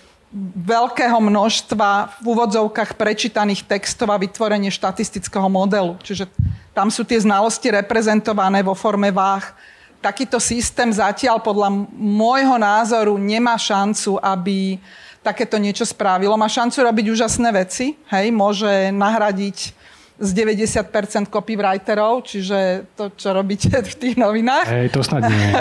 veľkého 0.67 1.17
množstva 1.17 2.21
v 2.21 2.25
úvodzovkách 2.27 2.99
prečítaných 2.99 3.65
textov 3.65 4.11
a 4.11 4.21
vytvorenie 4.21 4.69
štatistického 4.69 5.47
modelu. 5.47 5.97
Čiže 6.03 6.29
tam 6.77 6.93
sú 6.93 7.07
tie 7.07 7.23
znalosti 7.23 7.73
reprezentované 7.73 8.61
vo 8.61 8.77
forme 8.77 9.09
váh. 9.09 9.55
Takýto 10.03 10.37
systém 10.37 10.93
zatiaľ 10.93 11.41
podľa 11.41 11.73
môjho 11.97 12.61
názoru 12.61 13.17
nemá 13.17 13.57
šancu, 13.57 14.21
aby 14.21 14.77
takéto 15.25 15.57
niečo 15.57 15.89
spravilo. 15.89 16.37
Má 16.37 16.47
šancu 16.47 16.85
robiť 16.85 17.07
úžasné 17.11 17.49
veci, 17.51 17.97
hej, 18.13 18.31
môže 18.31 18.93
nahradiť 18.93 19.75
z 20.17 20.31
90% 20.33 21.29
copywriterov, 21.29 22.25
čiže 22.25 22.89
to, 22.97 23.13
čo 23.13 23.37
robíte 23.37 23.69
v 23.93 23.95
tých 24.01 24.17
novinách. 24.17 24.65
Hej, 24.65 24.89
to 24.97 25.05
snad 25.05 25.29
nie. 25.29 25.53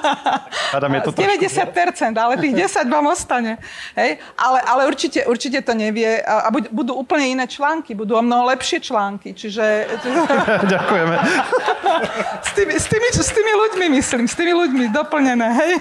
Adam, 0.76 0.92
je 0.96 1.00
to 1.04 1.10
90%, 1.12 2.16
ale 2.16 2.40
tých 2.40 2.54
10 2.56 2.88
vám 2.88 3.12
ostane. 3.12 3.60
Hej? 3.92 4.16
Ale, 4.40 4.58
ale 4.64 4.82
určite, 4.88 5.28
určite 5.28 5.60
to 5.60 5.76
nevie. 5.76 6.24
A 6.24 6.48
budú 6.72 6.96
úplne 6.96 7.28
iné 7.28 7.44
články, 7.44 7.92
budú 7.92 8.16
o 8.16 8.24
mnoho 8.24 8.48
lepšie 8.48 8.80
články. 8.80 9.36
Čiže... 9.36 9.84
Ďakujeme. 10.72 11.16
s, 12.40 12.50
tými, 12.56 12.74
s, 12.80 12.86
tými, 12.88 13.08
s 13.12 13.30
tými 13.32 13.52
ľuďmi 13.52 13.86
myslím, 14.00 14.24
s 14.24 14.32
tými 14.32 14.56
ľuďmi 14.56 14.84
doplnené. 14.88 15.48
Hej? 15.52 15.72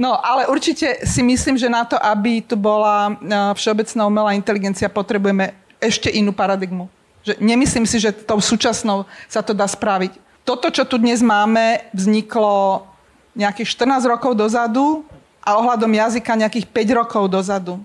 no, 0.00 0.16
ale 0.16 0.48
určite 0.48 1.04
si 1.04 1.20
myslím, 1.20 1.60
že 1.60 1.68
na 1.68 1.84
to, 1.84 2.00
aby 2.00 2.40
tu 2.40 2.56
bola 2.56 3.12
všeobecná 3.52 4.08
umelá 4.08 4.32
inteligencia, 4.32 4.88
potrebujeme 4.88 5.65
ešte 5.80 6.08
inú 6.12 6.32
paradigmu. 6.32 6.88
Že 7.26 7.42
nemyslím 7.42 7.86
si, 7.86 7.98
že 7.98 8.14
tou 8.14 8.38
súčasnou 8.38 9.04
sa 9.26 9.42
to 9.42 9.50
dá 9.52 9.66
spraviť. 9.66 10.14
Toto, 10.46 10.70
čo 10.70 10.86
tu 10.86 10.94
dnes 10.96 11.18
máme, 11.26 11.82
vzniklo 11.90 12.86
nejakých 13.34 13.68
14 13.74 14.06
rokov 14.06 14.38
dozadu 14.38 15.02
a 15.42 15.58
ohľadom 15.58 15.90
jazyka 15.90 16.38
nejakých 16.38 16.66
5 16.70 16.98
rokov 17.02 17.22
dozadu. 17.28 17.82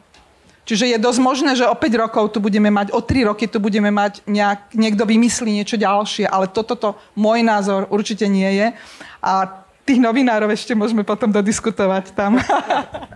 Čiže 0.62 0.94
je 0.94 0.98
dosť 1.02 1.20
možné, 1.20 1.52
že 1.58 1.66
o 1.66 1.74
5 1.74 2.04
rokov 2.06 2.32
tu 2.32 2.40
budeme 2.40 2.70
mať, 2.70 2.94
o 2.94 3.02
3 3.02 3.34
roky 3.34 3.50
tu 3.50 3.58
budeme 3.58 3.90
mať 3.90 4.22
nejak, 4.30 4.78
niekto 4.78 5.04
vymyslí 5.10 5.50
niečo 5.58 5.76
ďalšie, 5.76 6.30
ale 6.30 6.46
toto, 6.48 6.78
to, 6.78 6.90
môj 7.18 7.42
názor 7.42 7.90
určite 7.90 8.30
nie 8.30 8.48
je. 8.62 8.68
A 9.26 9.66
tých 9.84 9.98
novinárov 9.98 10.54
ešte 10.54 10.78
môžeme 10.78 11.02
potom 11.02 11.34
dodiskutovať 11.34 12.14
tam. 12.14 12.38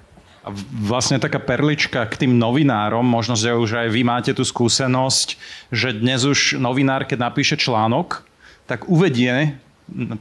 Vlastne 0.86 1.18
taká 1.18 1.42
perlička 1.42 2.06
k 2.06 2.26
tým 2.26 2.38
novinárom, 2.38 3.02
možno, 3.02 3.34
že 3.34 3.50
už 3.50 3.82
aj 3.82 3.90
vy 3.90 4.02
máte 4.06 4.32
tú 4.32 4.46
skúsenosť, 4.46 5.42
že 5.74 5.98
dnes 5.98 6.22
už 6.22 6.62
novinár, 6.62 7.10
keď 7.10 7.34
napíše 7.34 7.58
článok, 7.58 8.22
tak 8.70 8.86
uvedie 8.86 9.58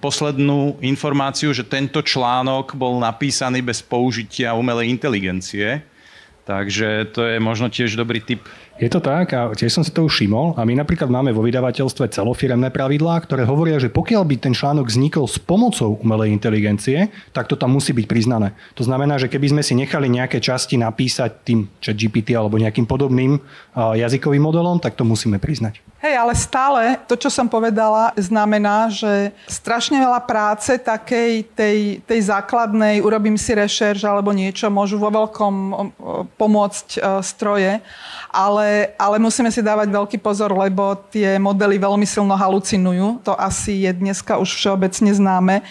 poslednú 0.01 0.77
informáciu, 0.85 1.53
že 1.57 1.65
tento 1.65 2.05
článok 2.05 2.77
bol 2.77 3.01
napísaný 3.01 3.65
bez 3.65 3.81
použitia 3.81 4.57
umelej 4.57 4.93
inteligencie. 4.93 5.81
Takže 6.45 7.09
to 7.17 7.25
je 7.25 7.41
možno 7.41 7.73
tiež 7.73 7.97
dobrý 7.97 8.21
tip 8.21 8.45
Je 8.75 8.91
to 8.91 8.99
tak 8.99 9.31
a 9.31 9.55
tiež 9.55 9.71
som 9.71 9.87
si 9.87 9.95
to 9.95 10.03
už 10.03 10.19
všimol 10.19 10.59
a 10.59 10.67
my 10.67 10.75
napríklad 10.75 11.07
máme 11.07 11.31
vo 11.31 11.47
vydavateľstve 11.47 12.11
celofiremné 12.11 12.75
pravidlá, 12.75 13.23
ktoré 13.23 13.47
hovoria, 13.47 13.79
že 13.79 13.87
pokiaľ 13.87 14.27
by 14.27 14.37
ten 14.43 14.51
článok 14.51 14.91
vznikol 14.91 15.31
s 15.31 15.39
pomocou 15.39 15.95
umelej 16.03 16.35
inteligencie, 16.35 17.07
tak 17.31 17.47
to 17.47 17.55
tam 17.55 17.71
musí 17.79 17.95
byť 17.95 18.07
priznané. 18.11 18.51
To 18.75 18.83
znamená, 18.83 19.15
že 19.15 19.31
keby 19.31 19.55
sme 19.55 19.63
si 19.63 19.79
nechali 19.79 20.11
nejaké 20.11 20.43
časti 20.43 20.75
napísať 20.75 21.47
tým 21.47 21.71
chat 21.79 21.95
GPT 21.95 22.35
alebo 22.35 22.59
nejakým 22.59 22.83
podobným 22.83 23.39
jazykovým 23.79 24.43
modelom, 24.43 24.83
tak 24.83 24.99
to 24.99 25.07
musíme 25.07 25.39
priznať. 25.39 25.79
Hej, 26.03 26.21
ale 26.21 26.35
stále 26.37 26.83
to, 27.07 27.15
čo 27.17 27.31
som 27.31 27.49
povedala, 27.49 28.13
znamená, 28.19 28.93
že 28.93 29.33
strašne 29.49 29.97
veľa 30.03 30.21
práce 30.27 30.77
takej 30.77 31.47
tej, 31.57 31.79
tej 32.05 32.21
základnej, 32.29 33.01
urobím 33.01 33.39
si 33.39 33.55
rešerš 33.55 34.05
alebo 34.05 34.35
niečo, 34.35 34.69
môžu 34.69 35.01
vo 35.01 35.09
veľkom 35.09 35.55
pomôcť 36.37 37.01
stroje 37.25 37.81
ale, 38.35 38.63
ale 38.98 39.16
musíme 39.18 39.50
si 39.50 39.62
dávať 39.62 39.88
veľký 39.90 40.18
pozor, 40.20 40.53
lebo 40.53 40.96
tie 41.11 41.38
modely 41.40 41.81
veľmi 41.81 42.05
silno 42.05 42.35
halucinujú. 42.37 43.24
To 43.24 43.33
asi 43.35 43.88
je 43.88 43.90
dneska 43.92 44.38
už 44.38 44.50
všeobecne 44.55 45.11
známe. 45.14 45.64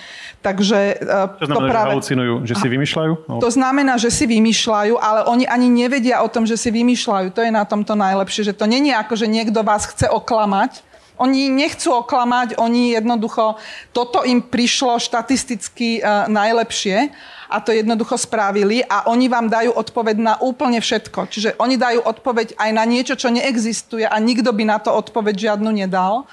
Takže, 0.44 1.00
Čo 1.40 1.48
znamená, 1.48 1.56
to 1.56 1.72
práve... 1.72 1.88
že 1.88 1.94
halucinujú? 1.96 2.34
Že 2.44 2.56
si 2.60 2.68
vymýšľajú? 2.68 3.14
No. 3.32 3.36
To 3.40 3.50
znamená, 3.52 3.94
že 3.96 4.10
si 4.12 4.26
vymýšľajú, 4.28 4.94
ale 5.00 5.20
oni 5.30 5.46
ani 5.48 5.68
nevedia 5.72 6.20
o 6.20 6.28
tom, 6.28 6.44
že 6.44 6.60
si 6.60 6.70
vymýšľajú. 6.74 7.32
To 7.32 7.42
je 7.42 7.52
na 7.52 7.64
tomto 7.64 7.96
najlepšie, 7.96 8.52
že 8.52 8.58
to 8.58 8.68
není 8.68 8.92
ako, 8.92 9.16
že 9.16 9.32
niekto 9.32 9.64
vás 9.64 9.88
chce 9.88 10.12
oklamať, 10.12 10.84
oni 11.14 11.46
nechcú 11.54 11.94
oklamať, 12.04 12.58
oni 12.58 12.98
jednoducho, 12.98 13.56
toto 13.94 14.26
im 14.26 14.42
prišlo 14.42 14.98
štatisticky 14.98 16.02
uh, 16.02 16.26
najlepšie 16.26 17.14
a 17.54 17.62
to 17.62 17.70
jednoducho 17.70 18.18
spravili 18.18 18.82
a 18.82 19.06
oni 19.14 19.30
vám 19.30 19.46
dajú 19.46 19.78
odpoveď 19.78 20.18
na 20.18 20.34
úplne 20.42 20.82
všetko. 20.82 21.30
Čiže 21.30 21.50
oni 21.62 21.78
dajú 21.78 22.02
odpoveď 22.02 22.58
aj 22.58 22.70
na 22.74 22.82
niečo, 22.82 23.14
čo 23.14 23.30
neexistuje 23.30 24.10
a 24.10 24.18
nikto 24.18 24.50
by 24.50 24.66
na 24.66 24.82
to 24.82 24.90
odpoveď 24.90 25.54
žiadnu 25.54 25.70
nedal. 25.70 26.26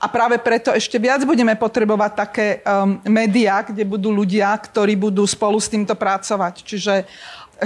A 0.00 0.06
práve 0.08 0.38
preto 0.38 0.70
ešte 0.70 0.96
viac 0.96 1.26
budeme 1.26 1.52
potrebovať 1.58 2.12
také 2.14 2.46
um, 2.62 3.02
médiá, 3.04 3.66
kde 3.66 3.84
budú 3.84 4.08
ľudia, 4.14 4.54
ktorí 4.56 4.96
budú 4.96 5.26
spolu 5.26 5.60
s 5.60 5.68
týmto 5.68 5.92
pracovať. 5.92 6.64
Čiže 6.64 7.04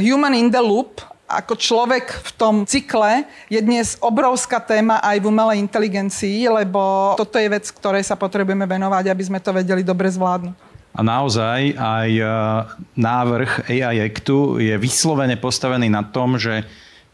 human 0.00 0.34
in 0.34 0.50
the 0.50 0.58
loop, 0.58 0.98
ako 1.30 1.54
človek 1.54 2.10
v 2.10 2.30
tom 2.34 2.54
cykle 2.66 3.22
je 3.46 3.60
dnes 3.62 3.94
obrovská 4.02 4.58
téma 4.58 4.98
aj 5.04 5.22
v 5.22 5.28
umelej 5.30 5.62
inteligencii, 5.62 6.50
lebo 6.50 7.14
toto 7.14 7.38
je 7.38 7.46
vec, 7.46 7.70
ktorej 7.70 8.02
sa 8.02 8.18
potrebujeme 8.18 8.66
venovať, 8.66 9.14
aby 9.14 9.22
sme 9.22 9.38
to 9.38 9.54
vedeli 9.54 9.86
dobre 9.86 10.10
zvládnuť. 10.10 10.73
A 10.94 11.02
naozaj 11.02 11.74
aj 11.74 12.10
e, 12.14 12.24
návrh 12.94 13.66
AI 13.66 14.06
Actu 14.06 14.62
je 14.62 14.78
vyslovene 14.78 15.34
postavený 15.34 15.90
na 15.90 16.06
tom, 16.06 16.38
že 16.38 16.62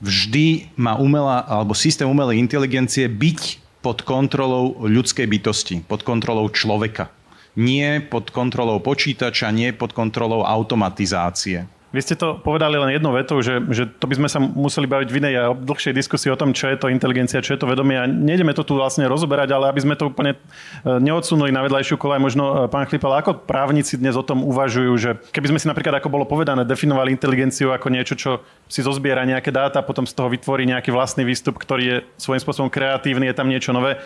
vždy 0.05 0.77
má 0.77 1.01
umelá, 1.01 1.49
alebo 1.49 1.73
systém 1.73 2.05
umelej 2.05 2.37
inteligencie 2.37 3.09
byť 3.09 3.41
pod 3.81 4.05
kontrolou 4.05 4.77
ľudskej 4.85 5.25
bytosti, 5.25 5.77
pod 5.89 6.05
kontrolou 6.05 6.53
človeka. 6.53 7.09
Nie 7.57 8.05
pod 8.05 8.29
kontrolou 8.29 8.85
počítača, 8.85 9.49
nie 9.49 9.73
pod 9.73 9.97
kontrolou 9.97 10.45
automatizácie. 10.45 11.65
Vy 11.91 12.07
ste 12.07 12.15
to 12.15 12.39
povedali 12.39 12.79
len 12.79 12.95
jednou 12.95 13.11
vetou, 13.11 13.43
že, 13.43 13.59
že 13.67 13.91
to 13.91 14.07
by 14.07 14.15
sme 14.15 14.29
sa 14.31 14.39
museli 14.39 14.87
baviť 14.87 15.09
v 15.11 15.19
inej 15.19 15.35
a 15.43 15.45
dlhšej 15.59 15.91
diskusii 15.91 16.31
o 16.31 16.39
tom, 16.39 16.55
čo 16.55 16.71
je 16.71 16.79
to 16.79 16.87
inteligencia, 16.87 17.43
čo 17.43 17.59
je 17.59 17.59
to 17.59 17.67
vedomie. 17.67 17.99
A 17.99 18.07
nejdeme 18.07 18.55
to 18.55 18.63
tu 18.63 18.79
vlastne 18.79 19.11
rozoberať, 19.11 19.51
ale 19.51 19.75
aby 19.75 19.83
sme 19.83 19.99
to 19.99 20.07
úplne 20.07 20.39
e, 20.39 20.39
neodsunuli 20.87 21.51
na 21.51 21.67
vedľajšiu 21.67 21.99
kolaj, 21.99 22.23
možno 22.23 22.45
e, 22.47 22.55
pán 22.71 22.87
Chlipal, 22.87 23.19
ako 23.19 23.43
právnici 23.43 23.99
dnes 23.99 24.15
o 24.15 24.23
tom 24.23 24.47
uvažujú, 24.47 24.93
že 25.03 25.11
keby 25.35 25.51
sme 25.51 25.59
si 25.59 25.67
napríklad, 25.67 25.99
ako 25.99 26.15
bolo 26.15 26.31
povedané, 26.31 26.63
definovali 26.63 27.11
inteligenciu 27.11 27.75
ako 27.75 27.91
niečo, 27.91 28.15
čo 28.15 28.31
si 28.71 28.87
zozbiera 28.87 29.27
nejaké 29.27 29.51
dáta, 29.51 29.83
potom 29.83 30.07
z 30.07 30.15
toho 30.15 30.31
vytvorí 30.31 30.71
nejaký 30.71 30.95
vlastný 30.95 31.27
výstup, 31.27 31.59
ktorý 31.59 31.83
je 31.83 31.97
svojím 32.23 32.43
spôsobom 32.47 32.71
kreatívny, 32.71 33.27
je 33.27 33.35
tam 33.35 33.51
niečo 33.51 33.75
nové 33.75 33.99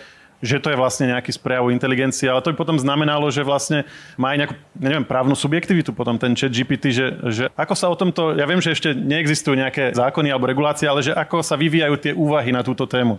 že 0.43 0.59
to 0.59 0.71
je 0.71 0.77
vlastne 0.77 1.09
nejaký 1.09 1.31
z 1.31 1.39
prejavu 1.39 1.71
inteligencie, 1.71 2.27
ale 2.27 2.43
to 2.43 2.51
by 2.51 2.57
potom 2.59 2.75
znamenalo, 2.75 3.27
že 3.31 3.41
vlastne 3.41 3.87
má 4.19 4.35
aj 4.35 4.37
nejakú, 4.43 4.55
neviem, 4.77 5.05
právnu 5.07 5.35
subjektivitu 5.35 5.95
potom 5.95 6.19
ten 6.19 6.35
chat 6.35 6.51
GPT, 6.51 6.91
že, 6.91 7.07
že 7.31 7.43
ako 7.55 7.73
sa 7.73 7.87
o 7.87 7.95
tomto, 7.95 8.35
ja 8.35 8.45
viem, 8.45 8.59
že 8.59 8.75
ešte 8.75 8.91
neexistujú 8.91 9.55
nejaké 9.55 9.95
zákony 9.95 10.29
alebo 10.29 10.49
regulácie, 10.49 10.85
ale 10.85 11.01
že 11.01 11.15
ako 11.15 11.39
sa 11.39 11.55
vyvíjajú 11.55 11.95
tie 11.97 12.13
úvahy 12.13 12.51
na 12.51 12.61
túto 12.61 12.83
tému. 12.83 13.17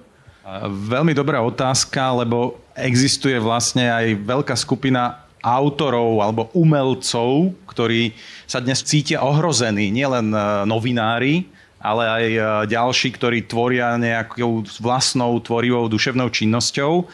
Veľmi 0.86 1.10
dobrá 1.10 1.42
otázka, 1.42 2.22
lebo 2.22 2.62
existuje 2.78 3.34
vlastne 3.42 3.90
aj 3.90 4.14
veľká 4.22 4.54
skupina 4.54 5.26
autorov 5.42 6.22
alebo 6.22 6.50
umelcov, 6.54 7.54
ktorí 7.70 8.14
sa 8.46 8.62
dnes 8.62 8.82
cítia 8.82 9.22
ohrození, 9.22 9.90
nielen 9.94 10.30
e, 10.34 10.38
novinári, 10.66 11.46
ale 11.80 12.04
aj 12.08 12.24
e, 12.24 12.40
ďalší, 12.72 13.08
ktorí 13.14 13.44
tvoria 13.44 13.96
nejakou 14.00 14.64
vlastnou 14.80 15.36
tvorivou 15.40 15.86
duševnou 15.86 16.32
činnosťou. 16.32 17.06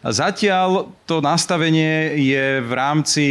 Zatiaľ 0.00 0.88
to 1.04 1.20
nastavenie 1.20 2.16
je 2.16 2.64
v 2.64 2.72
rámci 2.72 3.24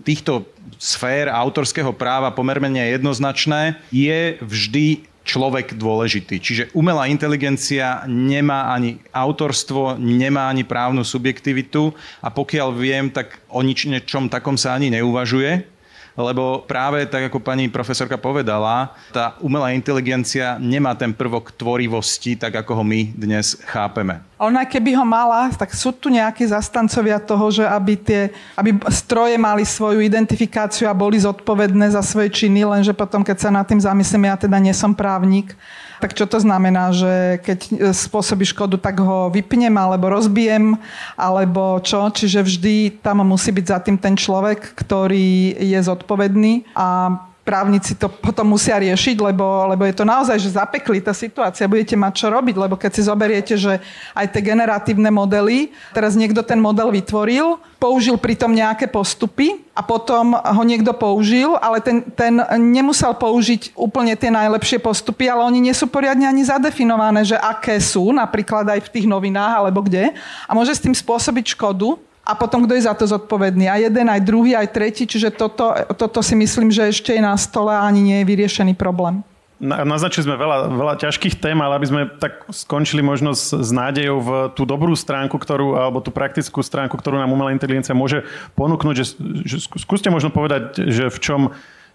týchto 0.00 0.48
sfér 0.80 1.28
autorského 1.28 1.92
práva 1.92 2.32
pomerne 2.32 2.80
jednoznačné. 2.96 3.76
Je 3.92 4.40
vždy 4.40 5.04
človek 5.26 5.74
dôležitý. 5.74 6.38
Čiže 6.38 6.62
umelá 6.72 7.10
inteligencia 7.10 8.06
nemá 8.06 8.70
ani 8.70 9.02
autorstvo, 9.10 9.98
nemá 9.98 10.46
ani 10.48 10.62
právnu 10.62 11.02
subjektivitu 11.02 11.90
a 12.22 12.30
pokiaľ 12.30 12.68
viem, 12.78 13.10
tak 13.10 13.42
o 13.50 13.60
ničom 13.60 14.30
takom 14.30 14.54
sa 14.54 14.78
ani 14.78 14.94
neuvažuje 14.94 15.75
lebo 16.16 16.64
práve 16.64 17.04
tak, 17.04 17.28
ako 17.28 17.38
pani 17.44 17.68
profesorka 17.68 18.16
povedala, 18.16 18.96
tá 19.12 19.36
umelá 19.44 19.76
inteligencia 19.76 20.56
nemá 20.56 20.96
ten 20.96 21.12
prvok 21.12 21.52
tvorivosti, 21.52 22.34
tak 22.34 22.56
ako 22.64 22.80
ho 22.80 22.84
my 22.84 23.12
dnes 23.12 23.60
chápeme. 23.68 24.24
Ona 24.40 24.64
keby 24.64 24.96
ho 24.96 25.04
mala, 25.04 25.48
tak 25.52 25.72
sú 25.72 25.92
tu 25.92 26.08
nejakí 26.12 26.44
zastancovia 26.48 27.20
toho, 27.20 27.48
že 27.48 27.64
aby, 27.64 27.94
tie, 27.96 28.22
aby 28.56 28.76
stroje 28.92 29.36
mali 29.36 29.64
svoju 29.64 30.00
identifikáciu 30.00 30.88
a 30.88 30.96
boli 30.96 31.20
zodpovedné 31.20 31.92
za 31.92 32.00
svoje 32.04 32.32
činy, 32.32 32.64
lenže 32.64 32.92
potom, 32.96 33.24
keď 33.24 33.36
sa 33.36 33.50
nad 33.52 33.64
tým 33.68 33.80
zamyslím, 33.80 34.28
ja 34.28 34.36
teda 34.36 34.56
nie 34.60 34.76
som 34.76 34.92
právnik, 34.92 35.56
tak 36.00 36.12
čo 36.12 36.28
to 36.28 36.40
znamená, 36.40 36.92
že 36.92 37.40
keď 37.40 37.92
spôsobí 37.92 38.44
škodu, 38.48 38.76
tak 38.76 39.00
ho 39.00 39.32
vypnem 39.32 39.72
alebo 39.76 40.12
rozbijem, 40.12 40.76
alebo 41.16 41.80
čo? 41.80 42.08
Čiže 42.12 42.44
vždy 42.44 42.76
tam 43.00 43.24
musí 43.24 43.52
byť 43.52 43.66
za 43.66 43.78
tým 43.80 43.96
ten 43.96 44.14
človek, 44.16 44.76
ktorý 44.76 45.56
je 45.56 45.80
zodpovedný 45.80 46.68
a 46.76 47.16
právnici 47.46 47.94
to 47.94 48.10
potom 48.10 48.50
musia 48.50 48.74
riešiť, 48.74 49.22
lebo, 49.22 49.70
lebo 49.70 49.86
je 49.86 49.94
to 49.94 50.02
naozaj 50.02 50.34
že 50.34 50.58
zapeklitá 50.58 51.14
situácia. 51.14 51.70
Budete 51.70 51.94
mať 51.94 52.12
čo 52.18 52.26
robiť, 52.26 52.58
lebo 52.58 52.74
keď 52.74 52.90
si 52.90 53.06
zoberiete, 53.06 53.54
že 53.54 53.78
aj 54.18 54.34
tie 54.34 54.42
generatívne 54.42 55.14
modely, 55.14 55.70
teraz 55.94 56.18
niekto 56.18 56.42
ten 56.42 56.58
model 56.58 56.90
vytvoril, 56.90 57.62
použil 57.78 58.18
pritom 58.18 58.50
nejaké 58.50 58.90
postupy 58.90 59.62
a 59.78 59.86
potom 59.86 60.34
ho 60.34 60.62
niekto 60.66 60.90
použil, 60.90 61.54
ale 61.62 61.78
ten, 61.78 62.02
ten 62.18 62.42
nemusel 62.58 63.14
použiť 63.14 63.78
úplne 63.78 64.18
tie 64.18 64.34
najlepšie 64.34 64.82
postupy, 64.82 65.30
ale 65.30 65.46
oni 65.46 65.70
nie 65.70 65.74
sú 65.76 65.86
poriadne 65.86 66.26
ani 66.26 66.42
zadefinované, 66.42 67.22
že 67.22 67.38
aké 67.38 67.78
sú, 67.78 68.10
napríklad 68.10 68.66
aj 68.66 68.90
v 68.90 68.92
tých 68.98 69.06
novinách 69.06 69.62
alebo 69.62 69.86
kde. 69.86 70.10
A 70.48 70.50
môže 70.50 70.74
s 70.74 70.82
tým 70.82 70.96
spôsobiť 70.96 71.54
škodu 71.54 71.94
a 72.26 72.32
potom 72.34 72.66
kto 72.66 72.74
je 72.74 72.90
za 72.90 72.94
to 72.98 73.06
zodpovedný. 73.06 73.70
A 73.70 73.78
jeden, 73.78 74.10
aj 74.10 74.26
druhý, 74.26 74.58
aj 74.58 74.74
tretí, 74.74 75.06
čiže 75.06 75.30
toto, 75.30 75.70
toto 75.94 76.18
si 76.26 76.34
myslím, 76.34 76.74
že 76.74 76.90
ešte 76.90 77.14
je 77.14 77.22
na 77.22 77.38
stole 77.38 77.70
a 77.70 77.86
ani 77.86 78.02
nie 78.02 78.16
je 78.20 78.28
vyriešený 78.28 78.74
problém. 78.74 79.22
Naznačili 79.56 80.28
sme 80.28 80.36
veľa, 80.36 80.68
veľa 80.68 80.94
ťažkých 81.00 81.40
tém, 81.40 81.56
ale 81.56 81.80
aby 81.80 81.86
sme 81.88 82.02
tak 82.20 82.44
skončili 82.52 83.00
možno 83.00 83.32
s, 83.32 83.56
s 83.56 83.72
nádejou 83.72 84.18
v 84.20 84.30
tú 84.52 84.68
dobrú 84.68 84.92
stránku, 84.92 85.40
ktorú, 85.40 85.80
alebo 85.80 86.04
tú 86.04 86.12
praktickú 86.12 86.60
stránku, 86.60 86.92
ktorú 86.92 87.16
nám 87.16 87.32
umelá 87.32 87.56
inteligencia 87.56 87.96
môže 87.96 88.20
ponúknuť. 88.52 88.94
Že, 89.00 89.04
že 89.48 89.56
skúste 89.80 90.12
možno 90.12 90.28
povedať, 90.28 90.76
že 90.92 91.08
v 91.08 91.18
čom 91.24 91.40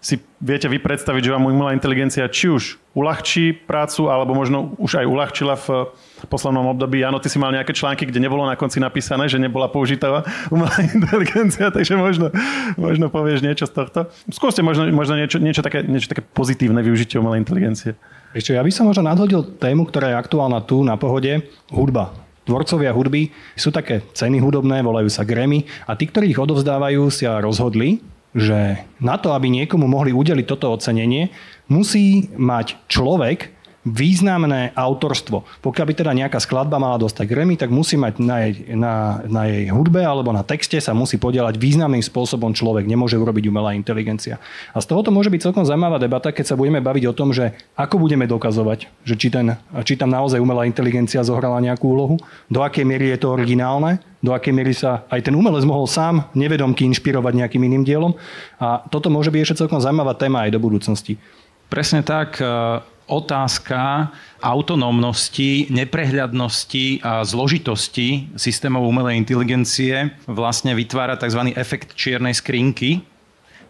si 0.02 0.18
viete 0.42 0.66
vy 0.66 0.82
predstaviť, 0.82 1.30
že 1.30 1.34
vám 1.38 1.46
umelá 1.46 1.70
inteligencia 1.70 2.26
či 2.26 2.50
už 2.50 2.82
uľahčí 2.98 3.54
prácu, 3.54 4.10
alebo 4.10 4.34
možno 4.34 4.74
už 4.82 4.98
aj 4.98 5.06
uľahčila 5.06 5.54
v 5.54 5.86
poslednom 6.26 6.66
období. 6.74 7.06
Áno, 7.06 7.22
ty 7.22 7.30
si 7.30 7.38
mal 7.38 7.54
nejaké 7.54 7.70
články, 7.70 8.02
kde 8.10 8.18
nebolo 8.18 8.42
na 8.42 8.58
konci 8.58 8.82
napísané, 8.82 9.30
že 9.30 9.38
nebola 9.38 9.70
použitá 9.70 10.26
umelá 10.50 10.74
inteligencia, 10.98 11.70
takže 11.70 11.94
možno, 11.94 12.34
možno 12.74 13.14
povieš 13.14 13.46
niečo 13.46 13.70
z 13.70 13.72
tohto. 13.78 14.10
Skúste 14.26 14.66
možno, 14.66 14.90
možno 14.90 15.14
niečo, 15.14 15.38
niečo, 15.38 15.62
také, 15.62 15.86
niečo 15.86 16.10
také 16.10 16.26
pozitívne 16.26 16.82
využitie 16.82 17.22
umelej 17.22 17.46
inteligencie. 17.46 17.94
Ešte, 18.34 18.58
ja 18.58 18.66
by 18.66 18.74
som 18.74 18.90
možno 18.90 19.06
nadhodil 19.06 19.54
tému, 19.54 19.86
ktorá 19.86 20.10
je 20.10 20.16
aktuálna 20.18 20.66
tu 20.66 20.82
na 20.82 20.98
pohode. 20.98 21.46
Hudba. 21.70 22.10
Tvorcovia 22.42 22.90
hudby 22.90 23.30
sú 23.54 23.70
také 23.70 24.02
ceny 24.18 24.42
hudobné, 24.42 24.82
volajú 24.82 25.06
sa 25.06 25.22
Grammy 25.22 25.62
a 25.86 25.94
tí, 25.94 26.10
ktorí 26.10 26.34
ich 26.34 26.42
odovzdávajú, 26.42 27.06
sa 27.06 27.38
rozhodli, 27.38 28.02
že 28.32 28.80
na 29.00 29.20
to, 29.20 29.36
aby 29.36 29.52
niekomu 29.52 29.84
mohli 29.84 30.12
udeliť 30.12 30.46
toto 30.48 30.72
ocenenie, 30.72 31.28
musí 31.68 32.32
mať 32.32 32.88
človek 32.88 33.61
významné 33.82 34.70
autorstvo. 34.78 35.42
Pokiaľ 35.58 35.86
by 35.90 35.94
teda 35.98 36.12
nejaká 36.14 36.38
skladba 36.38 36.78
mala 36.78 37.02
dostať 37.02 37.26
Grammy, 37.26 37.58
tak 37.58 37.74
musí 37.74 37.98
mať 37.98 38.14
na 38.22 38.36
jej, 38.46 38.78
na, 38.78 39.18
na 39.26 39.42
jej 39.50 39.74
hudbe 39.74 39.98
alebo 39.98 40.30
na 40.30 40.46
texte 40.46 40.78
sa 40.78 40.94
musí 40.94 41.18
podielať 41.18 41.58
významným 41.58 42.02
spôsobom 42.02 42.54
človek. 42.54 42.86
Nemôže 42.86 43.18
urobiť 43.18 43.50
umelá 43.50 43.74
inteligencia. 43.74 44.38
A 44.70 44.78
z 44.78 44.86
tohoto 44.86 45.10
môže 45.10 45.34
byť 45.34 45.50
celkom 45.50 45.66
zaujímavá 45.66 45.98
debata, 45.98 46.30
keď 46.30 46.54
sa 46.54 46.58
budeme 46.58 46.78
baviť 46.78 47.04
o 47.10 47.16
tom, 47.16 47.34
že 47.34 47.58
ako 47.74 47.98
budeme 47.98 48.30
dokazovať, 48.30 48.86
že 49.02 49.14
či, 49.18 49.34
ten, 49.34 49.58
či 49.82 49.98
tam 49.98 50.14
naozaj 50.14 50.38
umelá 50.38 50.62
inteligencia 50.62 51.26
zohrala 51.26 51.58
nejakú 51.58 51.90
úlohu, 51.90 52.22
do 52.46 52.62
akej 52.62 52.86
miery 52.86 53.10
je 53.18 53.26
to 53.26 53.34
originálne, 53.34 53.98
do 54.22 54.30
akej 54.30 54.54
miery 54.54 54.70
sa 54.70 55.02
aj 55.10 55.26
ten 55.26 55.34
umelec 55.34 55.66
mohol 55.66 55.90
sám 55.90 56.30
nevedomky 56.38 56.86
inšpirovať 56.86 57.34
nejakým 57.34 57.62
iným 57.66 57.82
dielom. 57.82 58.14
A 58.62 58.86
toto 58.86 59.10
môže 59.10 59.34
byť 59.34 59.42
ešte 59.42 59.58
celkom 59.66 59.82
zaujímavá 59.82 60.14
téma 60.14 60.46
aj 60.46 60.54
do 60.54 60.62
budúcnosti. 60.62 61.18
Presne 61.66 62.06
tak 62.06 62.38
otázka 63.06 64.10
autonómnosti, 64.42 65.70
neprehľadnosti 65.70 67.02
a 67.02 67.22
zložitosti 67.22 68.30
systémov 68.34 68.86
umelej 68.86 69.18
inteligencie 69.18 70.14
vlastne 70.26 70.74
vytvára 70.74 71.18
tzv. 71.18 71.54
efekt 71.54 71.94
čiernej 71.94 72.34
skrinky, 72.34 73.02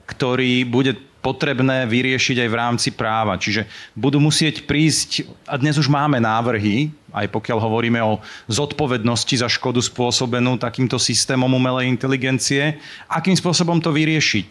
ktorý 0.08 0.64
bude 0.68 0.96
potrebné 1.22 1.86
vyriešiť 1.86 2.36
aj 2.42 2.48
v 2.50 2.58
rámci 2.58 2.88
práva. 2.90 3.38
Čiže 3.38 3.70
budú 3.94 4.18
musieť 4.18 4.66
prísť, 4.66 5.22
a 5.46 5.54
dnes 5.54 5.78
už 5.78 5.86
máme 5.86 6.18
návrhy, 6.18 6.90
aj 7.12 7.28
pokiaľ 7.28 7.58
hovoríme 7.60 8.00
o 8.00 8.18
zodpovednosti 8.48 9.44
za 9.44 9.48
škodu 9.48 9.84
spôsobenú 9.84 10.56
takýmto 10.56 10.96
systémom 10.96 11.52
umelej 11.52 11.92
inteligencie, 11.92 12.80
akým 13.06 13.36
spôsobom 13.36 13.78
to 13.78 13.92
vyriešiť. 13.92 14.50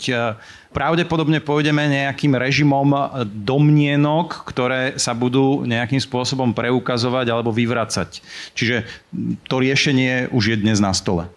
Pravdepodobne 0.71 1.43
pôjdeme 1.43 1.83
nejakým 1.89 2.31
režimom 2.31 2.95
domnienok, 3.27 4.47
ktoré 4.47 4.95
sa 4.95 5.11
budú 5.11 5.67
nejakým 5.67 5.99
spôsobom 5.99 6.55
preukazovať 6.55 7.27
alebo 7.27 7.51
vyvracať. 7.51 8.23
Čiže 8.55 8.87
to 9.51 9.55
riešenie 9.59 10.31
už 10.31 10.55
je 10.55 10.57
dnes 10.61 10.79
na 10.79 10.95
stole. 10.95 11.27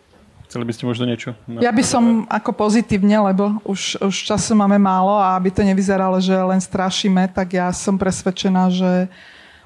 Chceli 0.54 0.70
by 0.70 0.74
ste 0.78 0.86
možno 0.86 1.04
niečo? 1.10 1.34
Ja 1.58 1.74
by 1.74 1.82
som 1.82 2.30
ako 2.30 2.54
pozitívne, 2.54 3.18
lebo 3.26 3.58
už, 3.66 3.98
už 3.98 4.14
času 4.14 4.54
máme 4.54 4.78
málo 4.78 5.18
a 5.18 5.34
aby 5.34 5.50
to 5.50 5.66
nevyzeralo, 5.66 6.22
že 6.22 6.30
len 6.30 6.62
strašíme, 6.62 7.26
tak 7.34 7.58
ja 7.58 7.74
som 7.74 7.98
presvedčená, 7.98 8.70
že 8.70 9.10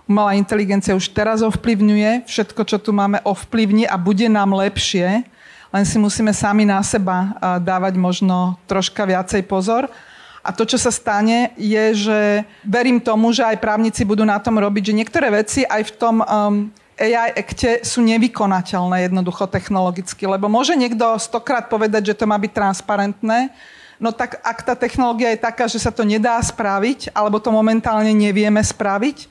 umelá 0.08 0.32
inteligencia 0.34 0.96
už 0.96 1.12
teraz 1.12 1.44
ovplyvňuje. 1.44 2.24
Všetko, 2.24 2.64
čo 2.64 2.80
tu 2.80 2.96
máme, 2.96 3.20
ovplyvní 3.22 3.84
a 3.84 4.00
bude 4.00 4.26
nám 4.26 4.56
lepšie. 4.56 5.28
Len 5.68 5.84
si 5.84 6.00
musíme 6.00 6.32
sami 6.32 6.64
na 6.64 6.80
seba 6.80 7.36
dávať 7.60 8.00
možno 8.00 8.56
troška 8.64 9.04
viacej 9.04 9.44
pozor. 9.44 9.92
A 10.40 10.48
to, 10.48 10.64
čo 10.64 10.80
sa 10.80 10.88
stane, 10.88 11.52
je, 11.60 12.08
že 12.08 12.20
verím 12.64 13.04
tomu, 13.04 13.36
že 13.36 13.44
aj 13.44 13.60
právnici 13.60 14.00
budú 14.08 14.24
na 14.24 14.40
tom 14.40 14.56
robiť, 14.56 14.90
že 14.90 14.96
niektoré 14.96 15.28
veci 15.28 15.68
aj 15.68 15.92
v 15.92 15.92
tom 16.00 16.24
um, 16.24 16.72
AI 16.96 17.36
Acte 17.36 17.84
sú 17.84 18.00
nevykonateľné 18.00 19.12
jednoducho 19.12 19.44
technologicky, 19.44 20.24
lebo 20.24 20.48
môže 20.48 20.72
niekto 20.72 21.20
stokrát 21.20 21.68
povedať, 21.68 22.10
že 22.10 22.18
to 22.18 22.24
má 22.24 22.40
byť 22.40 22.52
transparentné, 22.54 23.52
no 24.00 24.08
tak 24.08 24.40
ak 24.40 24.58
tá 24.66 24.74
technológia 24.74 25.36
je 25.36 25.44
taká, 25.44 25.70
že 25.70 25.78
sa 25.78 25.92
to 25.92 26.02
nedá 26.02 26.40
spraviť, 26.40 27.12
alebo 27.12 27.36
to 27.38 27.52
momentálne 27.52 28.10
nevieme 28.10 28.58
spraviť, 28.64 29.28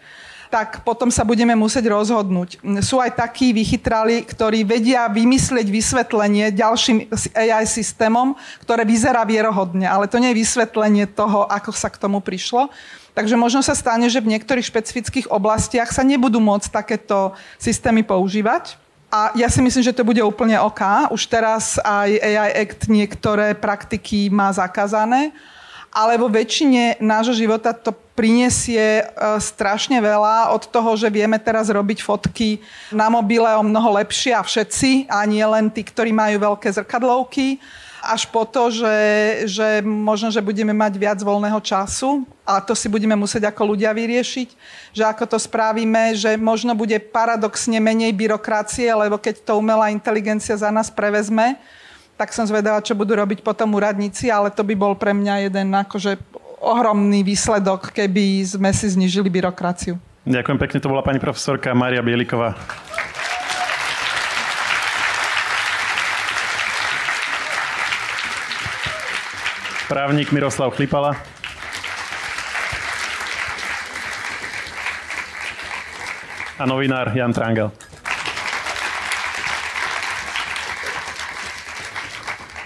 tak 0.48 0.84
potom 0.88 1.12
sa 1.12 1.28
budeme 1.28 1.54
musieť 1.54 1.92
rozhodnúť. 1.92 2.64
Sú 2.80 3.04
aj 3.04 3.20
takí 3.20 3.52
vychytrali, 3.52 4.24
ktorí 4.24 4.64
vedia 4.64 5.08
vymyslieť 5.12 5.68
vysvetlenie 5.68 6.56
ďalším 6.56 7.12
AI 7.36 7.68
systémom, 7.68 8.36
ktoré 8.64 8.88
vyzerá 8.88 9.28
vierohodne, 9.28 9.88
ale 9.88 10.08
to 10.08 10.20
nie 10.20 10.32
je 10.32 10.42
vysvetlenie 10.44 11.06
toho, 11.12 11.46
ako 11.48 11.76
sa 11.76 11.92
k 11.92 12.00
tomu 12.00 12.24
prišlo. 12.24 12.72
Takže 13.18 13.34
možno 13.34 13.66
sa 13.66 13.74
stane, 13.74 14.06
že 14.14 14.22
v 14.22 14.38
niektorých 14.38 14.70
špecifických 14.70 15.28
oblastiach 15.34 15.90
sa 15.90 16.06
nebudú 16.06 16.38
môcť 16.38 16.70
takéto 16.70 17.34
systémy 17.58 18.06
používať. 18.06 18.78
A 19.08 19.32
ja 19.40 19.48
si 19.48 19.64
myslím, 19.64 19.82
že 19.82 19.96
to 19.96 20.04
bude 20.04 20.20
úplne 20.20 20.60
OK. 20.60 21.10
Už 21.16 21.26
teraz 21.26 21.80
aj 21.80 22.12
AI 22.14 22.52
Act 22.62 22.92
niektoré 22.92 23.56
praktiky 23.56 24.28
má 24.28 24.52
zakázané, 24.52 25.32
ale 25.98 26.14
vo 26.22 26.30
väčšine 26.30 27.02
nášho 27.02 27.34
života 27.34 27.74
to 27.74 27.90
prinesie 28.14 29.02
e, 29.02 29.04
strašne 29.42 29.98
veľa 29.98 30.54
od 30.54 30.70
toho, 30.70 30.94
že 30.94 31.10
vieme 31.10 31.42
teraz 31.42 31.74
robiť 31.74 32.06
fotky 32.06 32.62
na 32.94 33.10
mobile 33.10 33.50
o 33.58 33.66
mnoho 33.66 33.98
lepšie 33.98 34.38
a 34.38 34.46
všetci, 34.46 35.10
a 35.10 35.26
nie 35.26 35.42
len 35.42 35.74
tí, 35.74 35.82
ktorí 35.82 36.14
majú 36.14 36.38
veľké 36.54 36.70
zrkadlovky 36.70 37.58
až 38.08 38.30
po 38.30 38.46
to, 38.46 38.70
že, 38.70 38.98
že 39.50 39.68
možno, 39.82 40.30
že 40.30 40.40
budeme 40.40 40.72
mať 40.72 40.94
viac 41.02 41.20
voľného 41.20 41.58
času 41.60 42.24
a 42.46 42.62
to 42.62 42.78
si 42.78 42.86
budeme 42.88 43.18
musieť 43.18 43.50
ako 43.50 43.74
ľudia 43.74 43.92
vyriešiť, 43.92 44.50
že 44.94 45.04
ako 45.04 45.36
to 45.36 45.38
spravíme, 45.42 46.14
že 46.14 46.38
možno 46.38 46.78
bude 46.78 46.96
paradoxne 47.02 47.82
menej 47.82 48.14
byrokracie, 48.14 48.88
lebo 48.94 49.18
keď 49.18 49.42
to 49.44 49.58
umelá 49.58 49.90
inteligencia 49.90 50.54
za 50.54 50.70
nás 50.70 50.94
prevezme, 50.94 51.58
tak 52.18 52.34
som 52.34 52.50
zvedala, 52.50 52.82
čo 52.82 52.98
budú 52.98 53.14
robiť 53.14 53.46
potom 53.46 53.78
úradníci, 53.78 54.34
ale 54.34 54.50
to 54.50 54.66
by 54.66 54.74
bol 54.74 54.98
pre 54.98 55.14
mňa 55.14 55.48
jeden 55.48 55.70
akože 55.70 56.18
ohromný 56.58 57.22
výsledok, 57.22 57.94
keby 57.94 58.42
sme 58.42 58.74
si 58.74 58.90
znižili 58.90 59.30
byrokraciu. 59.30 60.02
Ďakujem 60.26 60.58
pekne, 60.60 60.78
to 60.82 60.92
bola 60.92 61.06
pani 61.06 61.22
profesorka 61.22 61.72
Maria 61.78 62.02
Bieliková. 62.02 62.58
Právnik 69.88 70.36
Miroslav 70.36 70.76
Chlipala. 70.76 71.16
A 76.58 76.66
novinár 76.66 77.16
Jan 77.16 77.32
Trangel. 77.32 77.87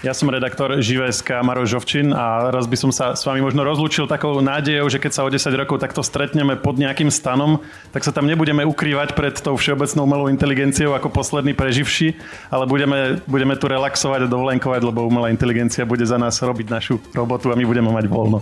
Ja 0.01 0.17
som 0.17 0.33
redaktor 0.33 0.81
Živeska 0.81 1.45
Maro 1.45 1.61
Žovčin 1.61 2.09
a 2.09 2.49
raz 2.49 2.65
by 2.65 2.73
som 2.73 2.89
sa 2.89 3.13
s 3.13 3.21
vami 3.21 3.37
možno 3.37 3.61
rozlúčil 3.61 4.09
takou 4.09 4.33
nádejou, 4.41 4.89
že 4.89 4.97
keď 4.97 5.11
sa 5.13 5.21
o 5.21 5.29
10 5.29 5.53
rokov 5.53 5.77
takto 5.77 6.01
stretneme 6.01 6.57
pod 6.57 6.81
nejakým 6.81 7.13
stanom, 7.13 7.61
tak 7.93 8.01
sa 8.01 8.09
tam 8.09 8.25
nebudeme 8.25 8.65
ukrývať 8.65 9.13
pred 9.13 9.37
tou 9.37 9.53
všeobecnou 9.53 10.09
umelou 10.09 10.27
inteligenciou 10.33 10.97
ako 10.97 11.13
posledný 11.13 11.53
preživší, 11.53 12.17
ale 12.49 12.65
budeme, 12.65 13.21
budeme 13.29 13.53
tu 13.53 13.69
relaxovať 13.69 14.25
a 14.25 14.31
dovolenkovať, 14.33 14.81
lebo 14.89 15.05
umelá 15.05 15.29
inteligencia 15.29 15.85
bude 15.85 16.01
za 16.01 16.17
nás 16.17 16.41
robiť 16.41 16.73
našu 16.73 16.97
robotu 17.13 17.53
a 17.53 17.55
my 17.55 17.61
budeme 17.61 17.93
mať 17.93 18.09
voľno. 18.09 18.41